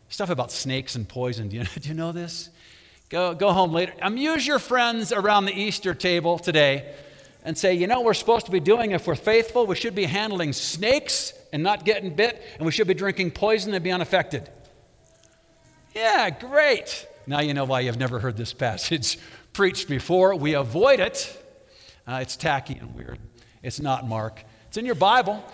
Stuff 0.09 0.31
about 0.31 0.53
snakes 0.53 0.95
and 0.95 1.09
poison. 1.09 1.49
Do 1.49 1.57
you, 1.57 1.65
do 1.81 1.89
you 1.89 1.95
know 1.95 2.13
this? 2.13 2.51
Go, 3.09 3.35
go 3.35 3.53
home 3.53 3.73
later. 3.73 3.93
Amuse 4.03 4.47
your 4.47 4.59
friends 4.59 5.13
around 5.13 5.47
the 5.47 5.53
Easter 5.53 5.95
table 5.95 6.39
today 6.39 6.95
and 7.45 7.57
say, 7.57 7.75
you 7.75 7.87
know 7.87 7.97
what 7.97 8.05
we're 8.05 8.15
supposed 8.15 8.47
to 8.47 8.53
be 8.53 8.61
doing 8.61 8.93
if 8.93 9.07
we're 9.07 9.15
faithful? 9.17 9.67
We 9.67 9.77
should 9.77 9.95
be 9.95 10.05
handling 10.05 10.53
snakes 10.53 11.33
and 11.53 11.63
not 11.63 11.85
getting 11.85 12.15
bit, 12.15 12.41
and 12.57 12.67
we 12.67 12.73
should 12.73 12.87
be 12.87 12.95
drinking 12.95 13.33
poison 13.33 13.75
and 13.75 13.83
be 13.83 13.91
unaffected. 13.91 14.49
Yeah, 15.95 16.31
great. 16.31 17.07
Now 17.27 17.41
you 17.41 17.55
know 17.55 17.65
why 17.65 17.81
you've 17.81 17.99
never 17.99 18.21
heard 18.21 18.37
this 18.37 18.53
passage 18.53 19.19
preached 19.53 19.89
before. 19.89 20.35
We 20.37 20.55
avoid 20.55 21.01
it. 21.01 21.37
Uh, 22.07 22.21
it's 22.23 22.37
tacky 22.37 22.75
and 22.75 22.95
weird. 22.95 23.19
It's 23.63 23.81
not 23.81 24.07
Mark. 24.07 24.45
It's 24.69 24.77
in 24.77 24.87
your 24.87 24.95
Bible. 24.95 25.45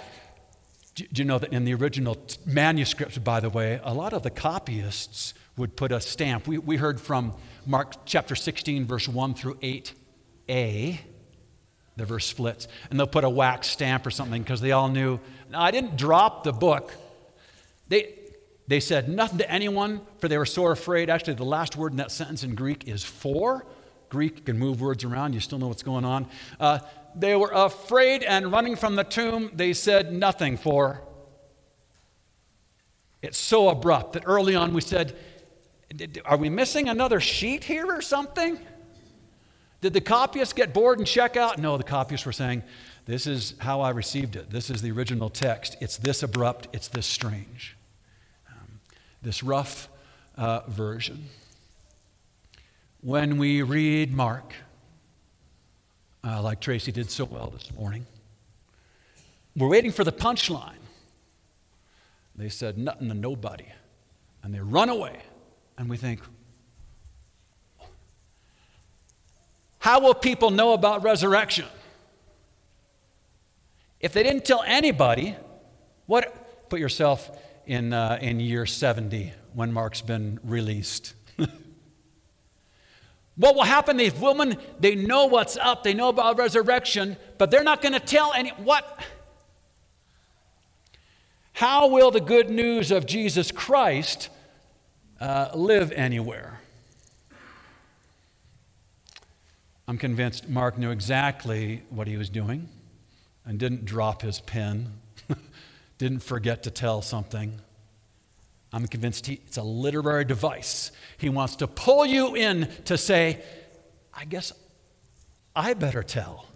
Do 0.96 1.04
you 1.12 1.24
know 1.24 1.38
that 1.38 1.52
in 1.52 1.66
the 1.66 1.74
original 1.74 2.16
manuscripts, 2.46 3.18
by 3.18 3.40
the 3.40 3.50
way, 3.50 3.78
a 3.84 3.92
lot 3.92 4.14
of 4.14 4.22
the 4.22 4.30
copyists 4.30 5.34
would 5.58 5.76
put 5.76 5.92
a 5.92 6.00
stamp? 6.00 6.46
We, 6.46 6.56
we 6.56 6.78
heard 6.78 6.98
from 6.98 7.34
Mark 7.66 8.06
chapter 8.06 8.34
16, 8.34 8.86
verse 8.86 9.06
1 9.06 9.34
through 9.34 9.56
8a, 9.56 10.98
the 11.96 12.04
verse 12.06 12.24
splits, 12.24 12.66
and 12.88 12.98
they'll 12.98 13.06
put 13.06 13.24
a 13.24 13.28
wax 13.28 13.68
stamp 13.68 14.06
or 14.06 14.10
something 14.10 14.40
because 14.40 14.62
they 14.62 14.72
all 14.72 14.88
knew. 14.88 15.20
I 15.52 15.70
didn't 15.70 15.98
drop 15.98 16.44
the 16.44 16.52
book. 16.52 16.94
They, 17.88 18.14
they 18.66 18.80
said 18.80 19.10
nothing 19.10 19.36
to 19.38 19.50
anyone, 19.50 20.00
for 20.18 20.28
they 20.28 20.38
were 20.38 20.46
so 20.46 20.68
afraid. 20.68 21.10
Actually, 21.10 21.34
the 21.34 21.44
last 21.44 21.76
word 21.76 21.92
in 21.92 21.98
that 21.98 22.10
sentence 22.10 22.42
in 22.42 22.54
Greek 22.54 22.88
is 22.88 23.04
for. 23.04 23.66
Greek 24.08 24.46
can 24.46 24.58
move 24.58 24.80
words 24.80 25.04
around, 25.04 25.34
you 25.34 25.40
still 25.40 25.58
know 25.58 25.68
what's 25.68 25.82
going 25.82 26.06
on. 26.06 26.26
Uh, 26.58 26.78
they 27.16 27.34
were 27.34 27.50
afraid 27.52 28.22
and 28.22 28.52
running 28.52 28.76
from 28.76 28.94
the 28.94 29.04
tomb, 29.04 29.50
they 29.54 29.72
said 29.72 30.12
nothing 30.12 30.56
for. 30.56 31.00
It's 33.22 33.38
so 33.38 33.70
abrupt 33.70 34.12
that 34.12 34.24
early 34.26 34.54
on 34.54 34.74
we 34.74 34.82
said, 34.82 35.16
Are 36.24 36.36
we 36.36 36.50
missing 36.50 36.88
another 36.88 37.18
sheet 37.18 37.64
here 37.64 37.86
or 37.86 38.02
something? 38.02 38.58
Did 39.80 39.94
the 39.94 40.00
copyists 40.00 40.52
get 40.52 40.74
bored 40.74 40.98
and 40.98 41.06
check 41.06 41.36
out? 41.36 41.58
No, 41.58 41.76
the 41.76 41.84
copyists 41.84 42.26
were 42.26 42.32
saying, 42.32 42.62
This 43.06 43.26
is 43.26 43.54
how 43.58 43.80
I 43.80 43.90
received 43.90 44.36
it. 44.36 44.50
This 44.50 44.68
is 44.68 44.82
the 44.82 44.90
original 44.90 45.30
text. 45.30 45.76
It's 45.80 45.96
this 45.96 46.22
abrupt, 46.22 46.68
it's 46.72 46.88
this 46.88 47.06
strange. 47.06 47.76
Um, 48.48 48.80
this 49.22 49.42
rough 49.42 49.88
uh, 50.36 50.60
version. 50.68 51.24
When 53.00 53.38
we 53.38 53.62
read 53.62 54.12
Mark, 54.12 54.52
uh, 56.26 56.42
like 56.42 56.60
Tracy 56.60 56.90
did 56.90 57.10
so 57.10 57.24
well 57.24 57.50
this 57.50 57.70
morning. 57.72 58.04
We're 59.56 59.68
waiting 59.68 59.92
for 59.92 60.04
the 60.04 60.12
punchline. 60.12 60.72
They 62.34 62.48
said 62.48 62.76
nothing 62.76 63.08
to 63.08 63.14
nobody, 63.14 63.66
and 64.42 64.52
they 64.52 64.60
run 64.60 64.88
away. 64.88 65.22
And 65.78 65.88
we 65.88 65.96
think, 65.96 66.20
how 69.78 70.00
will 70.00 70.14
people 70.14 70.50
know 70.50 70.72
about 70.72 71.02
resurrection? 71.04 71.66
If 74.00 74.12
they 74.12 74.22
didn't 74.22 74.44
tell 74.44 74.62
anybody, 74.66 75.36
what? 76.06 76.68
Put 76.68 76.80
yourself 76.80 77.30
in, 77.66 77.92
uh, 77.92 78.18
in 78.20 78.40
year 78.40 78.66
70 78.66 79.32
when 79.54 79.72
Mark's 79.72 80.02
been 80.02 80.40
released. 80.42 81.14
What 83.36 83.54
will 83.54 83.64
happen? 83.64 83.96
These 83.96 84.14
women, 84.14 84.56
they 84.80 84.94
know 84.94 85.26
what's 85.26 85.56
up, 85.56 85.82
they 85.82 85.92
know 85.92 86.08
about 86.08 86.38
resurrection, 86.38 87.16
but 87.38 87.50
they're 87.50 87.62
not 87.62 87.82
going 87.82 87.92
to 87.92 88.00
tell 88.00 88.32
any 88.32 88.50
what. 88.50 89.00
How 91.52 91.88
will 91.88 92.10
the 92.10 92.20
good 92.20 92.50
news 92.50 92.90
of 92.90 93.06
Jesus 93.06 93.50
Christ 93.50 94.30
uh, 95.20 95.50
live 95.54 95.92
anywhere? 95.92 96.60
I'm 99.88 99.98
convinced 99.98 100.48
Mark 100.48 100.78
knew 100.78 100.90
exactly 100.90 101.82
what 101.90 102.08
he 102.08 102.16
was 102.16 102.28
doing 102.28 102.68
and 103.44 103.58
didn't 103.58 103.84
drop 103.84 104.22
his 104.22 104.40
pen, 104.40 104.92
didn't 105.98 106.20
forget 106.20 106.64
to 106.64 106.70
tell 106.70 107.02
something. 107.02 107.60
I'm 108.72 108.86
convinced 108.86 109.26
he, 109.26 109.40
it's 109.46 109.56
a 109.56 109.62
literary 109.62 110.24
device. 110.24 110.90
He 111.18 111.28
wants 111.28 111.56
to 111.56 111.66
pull 111.66 112.04
you 112.04 112.34
in 112.34 112.68
to 112.86 112.98
say, 112.98 113.42
I 114.12 114.24
guess 114.24 114.52
I 115.54 115.74
better 115.74 116.02
tell. 116.02 116.46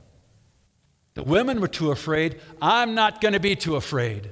The 1.15 1.23
women 1.23 1.61
were 1.61 1.69
too 1.69 1.91
afraid. 1.91 2.41
I'm 2.61 2.95
not 2.95 3.21
going 3.21 3.35
to 3.35 3.41
be 3.41 3.57
too 3.57 3.77
afraid. 3.77 4.31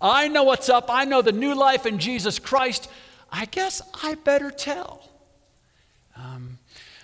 I 0.00 0.28
know 0.28 0.44
what's 0.44 0.68
up. 0.68 0.86
I 0.88 1.04
know 1.04 1.22
the 1.22 1.32
new 1.32 1.54
life 1.54 1.86
in 1.86 1.98
Jesus 1.98 2.38
Christ. 2.38 2.88
I 3.30 3.44
guess 3.44 3.82
I 4.02 4.14
better 4.14 4.50
tell. 4.50 5.08
Um, 6.16 6.58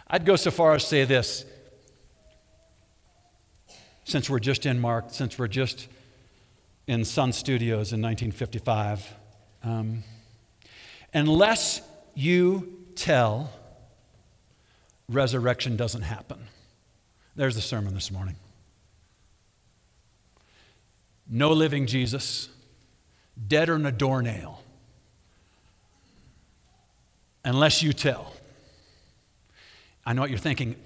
I'd 0.08 0.24
go 0.24 0.36
so 0.36 0.50
far 0.50 0.74
as 0.74 0.82
to 0.84 0.88
say 0.88 1.04
this 1.04 1.44
since 4.04 4.30
we're 4.30 4.38
just 4.38 4.66
in 4.66 4.80
Mark, 4.80 5.06
since 5.10 5.38
we're 5.38 5.48
just 5.48 5.88
in 6.86 7.04
Sun 7.04 7.32
Studios 7.32 7.92
in 7.92 8.00
1955. 8.00 9.14
Um, 9.66 10.04
unless 11.12 11.82
you 12.14 12.84
tell, 12.94 13.50
resurrection 15.08 15.76
doesn't 15.76 16.02
happen. 16.02 16.38
There's 17.34 17.56
the 17.56 17.60
sermon 17.60 17.92
this 17.92 18.12
morning. 18.12 18.36
No 21.28 21.50
living 21.50 21.88
Jesus, 21.88 22.48
dead 23.48 23.68
or 23.68 23.74
in 23.74 23.84
a 23.86 23.90
doornail, 23.90 24.62
unless 27.44 27.82
you 27.82 27.92
tell. 27.92 28.32
I 30.04 30.12
know 30.12 30.20
what 30.20 30.30
you're 30.30 30.38
thinking. 30.38 30.76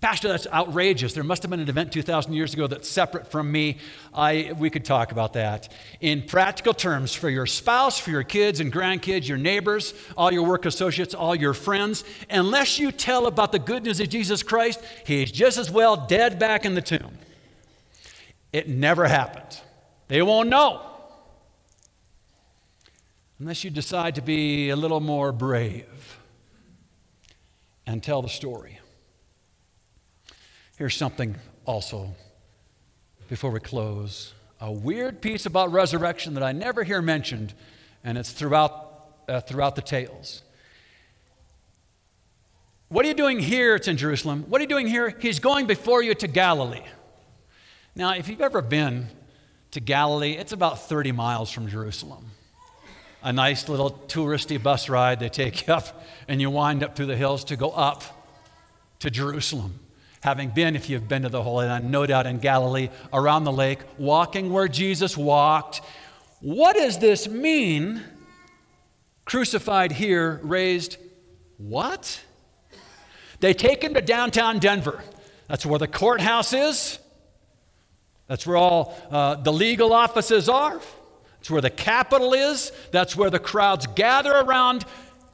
Pastor, 0.00 0.28
that's 0.28 0.46
outrageous. 0.46 1.12
There 1.12 1.22
must 1.22 1.42
have 1.42 1.50
been 1.50 1.60
an 1.60 1.68
event 1.68 1.92
2,000 1.92 2.32
years 2.32 2.54
ago 2.54 2.66
that's 2.66 2.88
separate 2.88 3.30
from 3.30 3.52
me. 3.52 3.76
I, 4.14 4.54
we 4.58 4.70
could 4.70 4.86
talk 4.86 5.12
about 5.12 5.34
that. 5.34 5.70
In 6.00 6.22
practical 6.22 6.72
terms, 6.72 7.14
for 7.14 7.28
your 7.28 7.44
spouse, 7.44 7.98
for 7.98 8.10
your 8.10 8.22
kids 8.22 8.60
and 8.60 8.72
grandkids, 8.72 9.28
your 9.28 9.36
neighbors, 9.36 9.92
all 10.16 10.32
your 10.32 10.44
work 10.46 10.64
associates, 10.64 11.14
all 11.14 11.34
your 11.34 11.52
friends, 11.52 12.02
unless 12.30 12.78
you 12.78 12.92
tell 12.92 13.26
about 13.26 13.52
the 13.52 13.58
good 13.58 13.84
news 13.84 14.00
of 14.00 14.08
Jesus 14.08 14.42
Christ, 14.42 14.80
he's 15.04 15.30
just 15.30 15.58
as 15.58 15.70
well 15.70 15.96
dead 15.96 16.38
back 16.38 16.64
in 16.64 16.74
the 16.74 16.82
tomb. 16.82 17.18
It 18.54 18.68
never 18.68 19.06
happened. 19.06 19.60
They 20.08 20.22
won't 20.22 20.48
know. 20.48 20.80
Unless 23.38 23.64
you 23.64 23.70
decide 23.70 24.14
to 24.14 24.22
be 24.22 24.70
a 24.70 24.76
little 24.76 25.00
more 25.00 25.30
brave 25.30 26.18
and 27.86 28.02
tell 28.02 28.22
the 28.22 28.28
story. 28.28 28.79
Here's 30.80 30.96
something 30.96 31.36
also 31.66 32.14
before 33.28 33.50
we 33.50 33.60
close 33.60 34.32
a 34.62 34.72
weird 34.72 35.20
piece 35.20 35.44
about 35.44 35.70
resurrection 35.72 36.32
that 36.32 36.42
I 36.42 36.52
never 36.52 36.84
hear 36.84 37.02
mentioned, 37.02 37.52
and 38.02 38.16
it's 38.16 38.32
throughout, 38.32 39.12
uh, 39.28 39.42
throughout 39.42 39.76
the 39.76 39.82
tales. 39.82 40.40
What 42.88 43.04
are 43.04 43.08
you 43.08 43.14
doing 43.14 43.40
here? 43.40 43.74
It's 43.74 43.88
in 43.88 43.98
Jerusalem. 43.98 44.46
What 44.48 44.58
are 44.58 44.62
you 44.62 44.68
doing 44.68 44.86
here? 44.86 45.14
He's 45.20 45.38
going 45.38 45.66
before 45.66 46.02
you 46.02 46.14
to 46.14 46.26
Galilee. 46.26 46.86
Now, 47.94 48.14
if 48.14 48.26
you've 48.30 48.40
ever 48.40 48.62
been 48.62 49.08
to 49.72 49.80
Galilee, 49.80 50.32
it's 50.32 50.52
about 50.52 50.88
30 50.88 51.12
miles 51.12 51.50
from 51.50 51.68
Jerusalem. 51.68 52.24
A 53.22 53.34
nice 53.34 53.68
little 53.68 53.90
touristy 54.08 54.56
bus 54.62 54.88
ride. 54.88 55.20
They 55.20 55.28
take 55.28 55.66
you 55.66 55.74
up, 55.74 56.02
and 56.26 56.40
you 56.40 56.48
wind 56.48 56.82
up 56.82 56.96
through 56.96 57.04
the 57.04 57.16
hills 57.16 57.44
to 57.44 57.56
go 57.56 57.68
up 57.70 58.02
to 59.00 59.10
Jerusalem 59.10 59.78
having 60.20 60.50
been, 60.50 60.76
if 60.76 60.88
you've 60.90 61.08
been 61.08 61.22
to 61.22 61.28
the 61.28 61.42
Holy 61.42 61.66
Land, 61.66 61.90
no 61.90 62.06
doubt 62.06 62.26
in 62.26 62.38
Galilee, 62.38 62.90
around 63.12 63.44
the 63.44 63.52
lake, 63.52 63.80
walking 63.98 64.52
where 64.52 64.68
Jesus 64.68 65.16
walked. 65.16 65.80
What 66.40 66.76
does 66.76 66.98
this 66.98 67.28
mean? 67.28 68.02
Crucified 69.24 69.92
here, 69.92 70.40
raised 70.42 70.96
what? 71.56 72.20
They 73.40 73.54
take 73.54 73.82
him 73.82 73.94
to 73.94 74.02
downtown 74.02 74.58
Denver. 74.58 75.02
That's 75.48 75.64
where 75.64 75.78
the 75.78 75.88
courthouse 75.88 76.52
is. 76.52 76.98
That's 78.26 78.46
where 78.46 78.56
all 78.56 78.96
uh, 79.10 79.36
the 79.36 79.52
legal 79.52 79.92
offices 79.92 80.48
are. 80.48 80.80
That's 81.38 81.50
where 81.50 81.62
the 81.62 81.70
Capitol 81.70 82.34
is. 82.34 82.70
That's 82.92 83.16
where 83.16 83.30
the 83.30 83.38
crowds 83.38 83.86
gather 83.88 84.32
around 84.32 84.84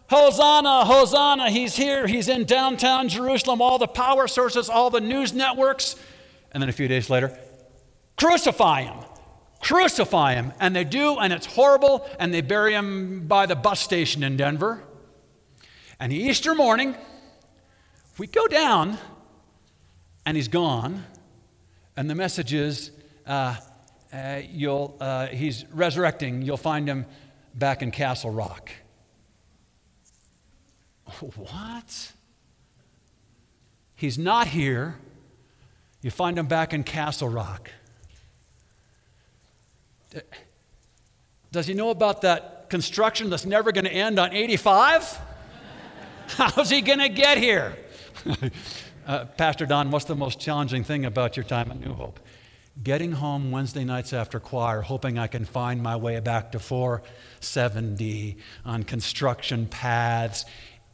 Hosanna, 0.09 0.85
Hosanna, 0.85 1.51
he's 1.51 1.75
here, 1.75 2.07
he's 2.07 2.29
in 2.29 2.45
downtown 2.45 3.09
Jerusalem, 3.09 3.61
all 3.61 3.79
the 3.79 3.89
power 3.89 4.29
sources, 4.29 4.69
all 4.69 4.89
the 4.89 5.01
news 5.01 5.33
networks. 5.33 5.97
And 6.53 6.63
then 6.63 6.69
a 6.69 6.73
few 6.73 6.87
days 6.87 7.11
later, 7.11 7.37
crucify 8.17 8.83
him, 8.83 8.99
crucify 9.61 10.35
him. 10.35 10.53
And 10.61 10.77
they 10.77 10.85
do, 10.85 11.19
and 11.19 11.33
it's 11.33 11.47
horrible, 11.47 12.09
and 12.21 12.33
they 12.33 12.41
bury 12.41 12.73
him 12.73 13.27
by 13.27 13.47
the 13.47 13.57
bus 13.57 13.81
station 13.81 14.23
in 14.23 14.37
Denver. 14.37 14.83
And 15.99 16.13
Easter 16.13 16.55
morning, 16.55 16.95
we 18.17 18.29
go 18.29 18.47
down, 18.47 18.99
and 20.25 20.37
he's 20.37 20.49
gone, 20.49 21.05
and 21.97 22.09
the 22.09 22.15
message 22.15 22.53
is, 22.53 22.93
uh, 23.27 23.57
uh, 24.13 24.41
you'll, 24.49 24.97
uh, 25.01 25.27
he's 25.27 25.65
resurrecting, 25.73 26.43
you'll 26.43 26.57
find 26.57 26.89
him 26.89 27.07
back 27.55 27.83
in 27.83 27.91
Castle 27.91 28.31
Rock. 28.31 28.71
What? 31.37 32.13
He's 33.95 34.19
not 34.19 34.49
here. 34.49 34.97
You 36.03 36.11
find 36.11 36.39
him 36.39 36.47
back 36.47 36.75
in 36.75 36.85
Castle 36.85 37.29
Rock. 37.29 37.71
Does 41.51 41.67
he 41.67 41.75
know 41.75 41.91
about 41.91 42.21
that 42.23 42.69
construction 42.69 43.31
that's 43.31 43.47
never 43.47 43.73
going 43.73 43.87
to 43.87 43.93
end 43.93 44.19
on 44.19 44.33
85? 44.33 45.19
How's 46.29 46.71
he 46.71 46.83
going 46.83 46.99
to 46.99 47.09
get 47.09 47.39
here? 47.39 47.77
uh, 49.07 49.25
Pastor 49.37 49.65
Don, 49.65 49.91
what's 49.91 50.05
the 50.05 50.15
most 50.15 50.39
challenging 50.39 50.85
thing 50.85 51.07
about 51.07 51.37
your 51.37 51.45
time 51.45 51.71
at 51.71 51.81
New 51.81 51.95
Hope? 51.95 52.21
Getting 52.83 53.13
home 53.13 53.51
Wednesday 53.51 53.85
nights 53.85 54.13
after 54.13 54.39
choir, 54.39 54.83
hoping 54.83 55.19
I 55.19 55.29
can 55.29 55.47
find 55.47 55.83
my 55.83 55.97
way 55.97 56.21
back 56.21 56.53
to 56.53 56.59
470 56.59 58.37
on 58.67 58.83
construction 58.83 59.67
paths 59.67 60.45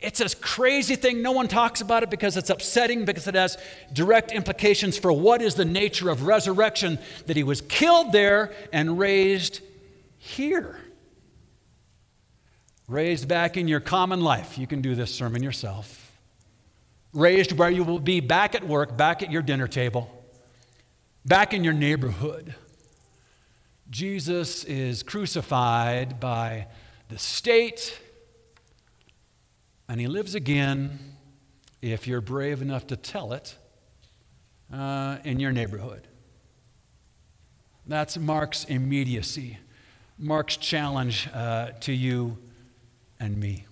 it's 0.02 0.20
a 0.20 0.36
crazy 0.36 0.96
thing. 0.96 1.22
No 1.22 1.32
one 1.32 1.48
talks 1.48 1.80
about 1.80 2.02
it 2.02 2.10
because 2.10 2.36
it's 2.36 2.50
upsetting, 2.50 3.04
because 3.04 3.26
it 3.26 3.34
has 3.34 3.56
direct 3.92 4.32
implications 4.32 4.98
for 4.98 5.12
what 5.12 5.40
is 5.40 5.54
the 5.54 5.64
nature 5.64 6.10
of 6.10 6.26
resurrection 6.26 6.98
that 7.26 7.36
he 7.36 7.42
was 7.42 7.60
killed 7.60 8.12
there 8.12 8.52
and 8.72 8.98
raised 8.98 9.60
here. 10.18 10.78
Raised 12.88 13.28
back 13.28 13.56
in 13.56 13.68
your 13.68 13.80
common 13.80 14.20
life. 14.20 14.58
You 14.58 14.66
can 14.66 14.82
do 14.82 14.94
this 14.94 15.14
sermon 15.14 15.42
yourself. 15.42 16.12
Raised 17.12 17.52
where 17.52 17.70
you 17.70 17.84
will 17.84 17.98
be 18.00 18.20
back 18.20 18.54
at 18.54 18.66
work, 18.66 18.96
back 18.96 19.22
at 19.22 19.30
your 19.30 19.42
dinner 19.42 19.68
table, 19.68 20.10
back 21.24 21.54
in 21.54 21.62
your 21.62 21.74
neighborhood. 21.74 22.54
Jesus 23.90 24.64
is 24.64 25.02
crucified 25.02 26.18
by 26.18 26.66
the 27.08 27.18
state 27.18 28.00
and 29.92 30.00
he 30.00 30.06
lives 30.06 30.34
again, 30.34 30.98
if 31.82 32.06
you're 32.06 32.22
brave 32.22 32.62
enough 32.62 32.86
to 32.86 32.96
tell 32.96 33.34
it, 33.34 33.58
uh, 34.72 35.18
in 35.22 35.38
your 35.38 35.52
neighborhood. 35.52 36.08
That's 37.86 38.16
Mark's 38.16 38.64
immediacy, 38.64 39.58
Mark's 40.16 40.56
challenge 40.56 41.28
uh, 41.34 41.72
to 41.80 41.92
you 41.92 42.38
and 43.20 43.36
me. 43.36 43.66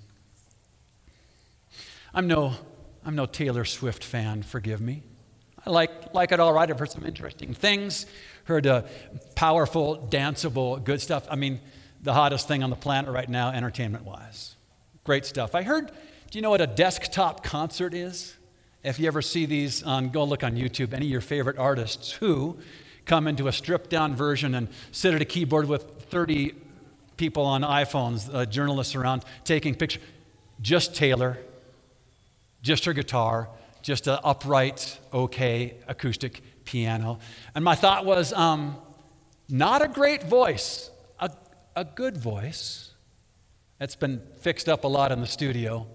I'm 2.12 2.26
no, 2.26 2.52
I'm 3.02 3.16
no 3.16 3.24
Taylor 3.24 3.64
Swift 3.64 4.04
fan, 4.04 4.42
forgive 4.42 4.83
me. 4.83 5.02
I 5.64 5.70
like, 5.70 6.12
like 6.12 6.33
it 6.33 6.40
all 6.40 6.52
right. 6.52 6.68
I've 6.68 6.78
heard 6.78 6.90
some 6.90 7.06
interesting 7.06 7.54
things, 7.54 8.04
heard 8.44 8.66
uh, 8.66 8.83
powerful, 9.37 10.06
danceable, 10.11 10.85
good 10.85 11.00
stuff. 11.00 11.26
I 11.30 11.37
mean, 11.37 11.62
the 12.02 12.12
hottest 12.12 12.46
thing 12.46 12.62
on 12.62 12.68
the 12.68 12.76
planet 12.76 13.11
right 13.11 13.28
now, 13.28 13.52
entertainment 13.52 14.04
wise. 14.04 14.56
Great 15.11 15.27
stuff. 15.27 15.57
I 15.57 15.62
heard, 15.62 15.90
do 16.31 16.38
you 16.38 16.40
know 16.40 16.51
what 16.51 16.61
a 16.61 16.68
desktop 16.68 17.42
concert 17.42 17.94
is? 17.94 18.37
If 18.85 19.01
you 19.01 19.09
ever 19.09 19.20
see 19.23 19.44
these 19.44 19.83
on, 19.83 20.11
go 20.11 20.23
look 20.23 20.44
on 20.44 20.55
YouTube, 20.55 20.94
any 20.94 21.07
of 21.07 21.11
your 21.11 21.20
favorite 21.20 21.59
artists 21.59 22.12
who 22.12 22.59
come 23.07 23.27
into 23.27 23.49
a 23.49 23.53
stripped 23.53 23.90
down 23.90 24.14
version 24.14 24.55
and 24.55 24.68
sit 24.92 25.12
at 25.12 25.20
a 25.20 25.25
keyboard 25.25 25.66
with 25.66 26.05
30 26.11 26.55
people 27.16 27.42
on 27.42 27.62
iPhones, 27.62 28.33
uh, 28.33 28.46
journalists 28.46 28.94
around 28.94 29.25
taking 29.42 29.75
pictures. 29.75 30.01
Just 30.61 30.94
Taylor. 30.94 31.38
just 32.62 32.85
her 32.85 32.92
guitar, 32.92 33.49
just 33.83 34.07
an 34.07 34.20
upright, 34.23 34.96
okay 35.12 35.75
acoustic 35.88 36.40
piano. 36.64 37.18
And 37.57 37.64
my 37.64 37.75
thought 37.75 38.05
was, 38.05 38.33
um, 38.33 38.77
not 39.49 39.83
a 39.83 39.88
great 39.88 40.23
voice, 40.23 40.88
a, 41.18 41.33
a 41.75 41.85
good 41.85 42.16
voice. 42.16 42.89
That's 43.81 43.97
been 43.97 44.21
fixed 44.40 44.69
up 44.69 44.85
a 44.85 44.88
lot 44.88 45.11
in 45.11 45.23
the 45.23 45.27
studio. 45.27 45.87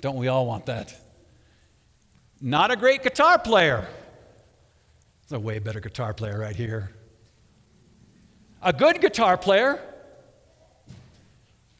Don't 0.00 0.14
we 0.14 0.28
all 0.28 0.46
want 0.46 0.66
that? 0.66 0.94
Not 2.40 2.70
a 2.70 2.76
great 2.76 3.02
guitar 3.02 3.36
player. 3.36 3.88
There's 5.22 5.40
a 5.40 5.44
way 5.44 5.58
better 5.58 5.80
guitar 5.80 6.14
player 6.14 6.38
right 6.38 6.54
here. 6.54 6.92
A 8.62 8.72
good 8.72 9.00
guitar 9.00 9.36
player, 9.36 9.80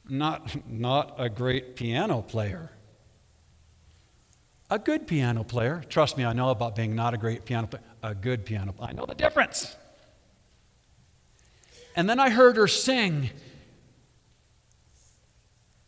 not, 0.08 0.68
not 0.68 1.14
a 1.18 1.28
great 1.28 1.76
piano 1.76 2.22
player. 2.22 2.72
A 4.68 4.80
good 4.80 5.06
piano 5.06 5.44
player, 5.44 5.84
trust 5.88 6.18
me, 6.18 6.24
I 6.24 6.32
know 6.32 6.50
about 6.50 6.74
being 6.74 6.96
not 6.96 7.14
a 7.14 7.16
great 7.16 7.44
piano 7.44 7.68
player, 7.68 7.84
a 8.02 8.16
good 8.16 8.44
piano 8.44 8.72
player. 8.72 8.90
I 8.90 8.94
know 8.94 9.06
the 9.06 9.14
difference. 9.14 9.76
And 11.94 12.10
then 12.10 12.18
I 12.18 12.30
heard 12.30 12.56
her 12.56 12.66
sing 12.66 13.30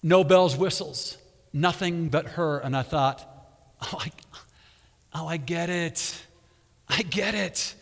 No 0.05 0.23
Bells, 0.23 0.55
Whistles, 0.55 1.17
nothing 1.51 2.11
but 2.11 2.27
her. 2.27 2.59
And 2.59 2.77
I 2.77 2.83
thought, 2.83 3.27
oh, 3.81 3.99
I, 3.99 4.13
oh, 5.15 5.27
I 5.27 5.39
get 5.39 5.71
it. 5.71 6.15
I 6.87 7.01
get 7.03 7.35
it. 7.35 7.75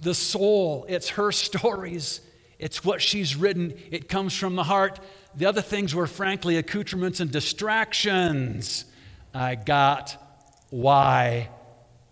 The 0.00 0.14
soul, 0.14 0.86
it's 0.88 1.10
her 1.10 1.30
stories, 1.32 2.22
it's 2.58 2.82
what 2.82 3.02
she's 3.02 3.36
written, 3.36 3.74
it 3.90 4.08
comes 4.08 4.34
from 4.34 4.56
the 4.56 4.64
heart. 4.64 5.00
The 5.34 5.46
other 5.46 5.60
things 5.60 5.94
were, 5.94 6.06
frankly, 6.06 6.56
accoutrements 6.56 7.20
and 7.20 7.30
distractions. 7.30 8.86
I 9.34 9.54
got 9.54 10.16
why 10.70 11.50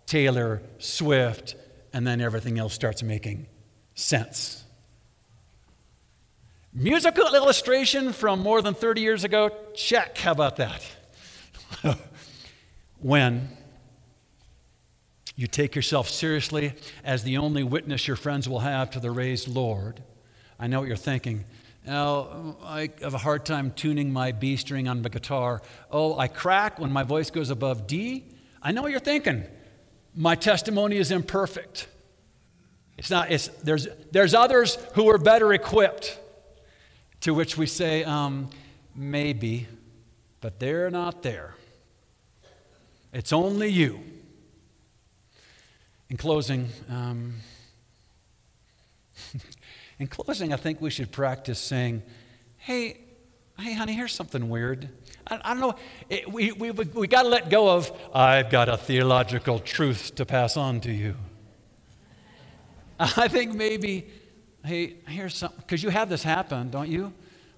Taylor 0.04 0.60
Swift, 0.78 1.56
and 1.92 2.06
then 2.06 2.20
everything 2.20 2.58
else 2.58 2.74
starts 2.74 3.02
making 3.02 3.46
sense. 3.94 4.63
Musical 6.76 7.32
illustration 7.36 8.12
from 8.12 8.40
more 8.40 8.60
than 8.60 8.74
30 8.74 9.00
years 9.00 9.22
ago? 9.22 9.52
Check. 9.76 10.18
How 10.18 10.32
about 10.32 10.56
that? 10.56 10.84
when 13.00 13.48
you 15.36 15.46
take 15.46 15.76
yourself 15.76 16.08
seriously 16.08 16.72
as 17.04 17.22
the 17.22 17.36
only 17.36 17.62
witness 17.62 18.08
your 18.08 18.16
friends 18.16 18.48
will 18.48 18.58
have 18.58 18.90
to 18.90 18.98
the 18.98 19.12
raised 19.12 19.46
Lord, 19.46 20.02
I 20.58 20.66
know 20.66 20.80
what 20.80 20.88
you're 20.88 20.96
thinking. 20.96 21.44
Now, 21.86 22.56
I 22.64 22.90
have 23.02 23.14
a 23.14 23.18
hard 23.18 23.44
time 23.44 23.70
tuning 23.70 24.12
my 24.12 24.32
B 24.32 24.56
string 24.56 24.88
on 24.88 25.02
the 25.02 25.10
guitar. 25.10 25.62
Oh, 25.92 26.18
I 26.18 26.26
crack 26.26 26.80
when 26.80 26.90
my 26.90 27.04
voice 27.04 27.30
goes 27.30 27.50
above 27.50 27.86
D. 27.86 28.24
I 28.60 28.72
know 28.72 28.82
what 28.82 28.90
you're 28.90 28.98
thinking. 28.98 29.44
My 30.16 30.34
testimony 30.34 30.96
is 30.96 31.12
imperfect. 31.12 31.86
It's 32.98 33.10
not, 33.10 33.30
it's, 33.30 33.46
there's, 33.62 33.86
there's 34.10 34.34
others 34.34 34.76
who 34.94 35.08
are 35.08 35.18
better 35.18 35.52
equipped. 35.52 36.18
To 37.24 37.32
which 37.32 37.56
we 37.56 37.64
say, 37.64 38.04
um, 38.04 38.50
maybe, 38.94 39.66
but 40.42 40.60
they're 40.60 40.90
not 40.90 41.22
there. 41.22 41.54
It's 43.14 43.32
only 43.32 43.70
you. 43.70 44.00
In 46.10 46.18
closing, 46.18 46.68
um, 46.90 47.36
in 49.98 50.06
closing, 50.06 50.52
I 50.52 50.56
think 50.56 50.82
we 50.82 50.90
should 50.90 51.12
practice 51.12 51.58
saying, 51.58 52.02
hey, 52.58 53.00
hey, 53.58 53.72
honey, 53.72 53.94
here's 53.94 54.12
something 54.12 54.50
weird. 54.50 54.90
I, 55.26 55.40
I 55.42 55.54
don't 55.54 55.60
know. 55.60 55.76
It, 56.10 56.30
we 56.30 56.52
we, 56.52 56.72
we 56.72 57.06
got 57.06 57.22
to 57.22 57.28
let 57.30 57.48
go 57.48 57.70
of, 57.70 57.90
I've 58.14 58.50
got 58.50 58.68
a 58.68 58.76
theological 58.76 59.60
truth 59.60 60.14
to 60.16 60.26
pass 60.26 60.58
on 60.58 60.78
to 60.82 60.92
you. 60.92 61.16
I 63.00 63.28
think 63.28 63.54
maybe, 63.54 64.10
hey, 64.64 64.96
here's 65.06 65.36
something, 65.36 65.58
because 65.60 65.82
you 65.82 65.90
have 65.90 66.08
this 66.08 66.22
happen, 66.22 66.70
don't 66.70 66.88
you? 66.88 67.12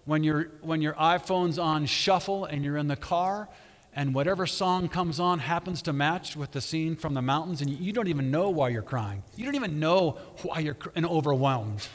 When, 0.04 0.22
you 0.22 0.50
when 0.60 0.82
your 0.82 0.94
iPhone's 0.94 1.58
on 1.58 1.86
shuffle 1.86 2.44
and 2.44 2.64
you're 2.64 2.76
in 2.76 2.88
the 2.88 2.96
car, 2.96 3.48
and 3.94 4.14
whatever 4.14 4.46
song 4.46 4.88
comes 4.88 5.18
on 5.18 5.38
happens 5.38 5.80
to 5.82 5.92
match 5.92 6.36
with 6.36 6.52
the 6.52 6.60
scene 6.60 6.96
from 6.96 7.14
the 7.14 7.22
mountains, 7.22 7.62
and 7.62 7.70
you 7.70 7.92
don't 7.92 8.08
even 8.08 8.30
know 8.30 8.50
why 8.50 8.68
you're 8.68 8.82
crying. 8.82 9.22
You 9.36 9.46
don't 9.46 9.54
even 9.54 9.80
know 9.80 10.18
why 10.42 10.58
you're 10.58 10.76
and 10.94 11.06
overwhelmed. 11.06 11.88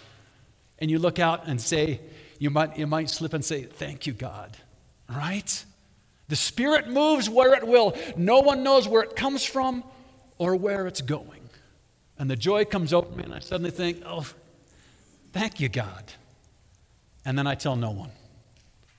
And 0.80 0.90
you 0.90 0.98
look 0.98 1.20
out 1.20 1.48
and 1.48 1.62
say, 1.62 2.02
you 2.40 2.50
might, 2.50 2.76
you 2.76 2.88
might 2.88 3.08
slip 3.08 3.34
and 3.34 3.46
say, 3.46 3.64
Thank 3.64 4.08
you, 4.08 4.14
God. 4.14 4.58
Right? 5.08 5.64
The 6.28 6.36
Spirit 6.36 6.90
moves 6.90 7.30
where 7.30 7.54
it 7.54 7.68
will. 7.68 7.96
No 8.18 8.40
one 8.40 8.64
knows 8.64 8.88
where 8.88 9.04
it 9.04 9.16
comes 9.16 9.44
from 9.44 9.84
or 10.40 10.56
where 10.56 10.88
it's 10.88 11.02
going. 11.02 11.42
And 12.18 12.32
the 12.32 12.36
joy 12.36 12.66
comes 12.66 12.94
over 12.94 13.16
me, 13.16 13.26
and 13.26 13.34
I 13.36 13.40
suddenly 13.40 13.70
think, 13.70 14.02
Oh, 14.08 14.26
thank 15.32 15.60
you, 15.60 15.70
God. 15.70 16.04
And 17.26 17.38
then 17.38 17.48
I 17.48 17.56
tell 17.56 17.76
no 17.76 17.92
one. 17.92 18.12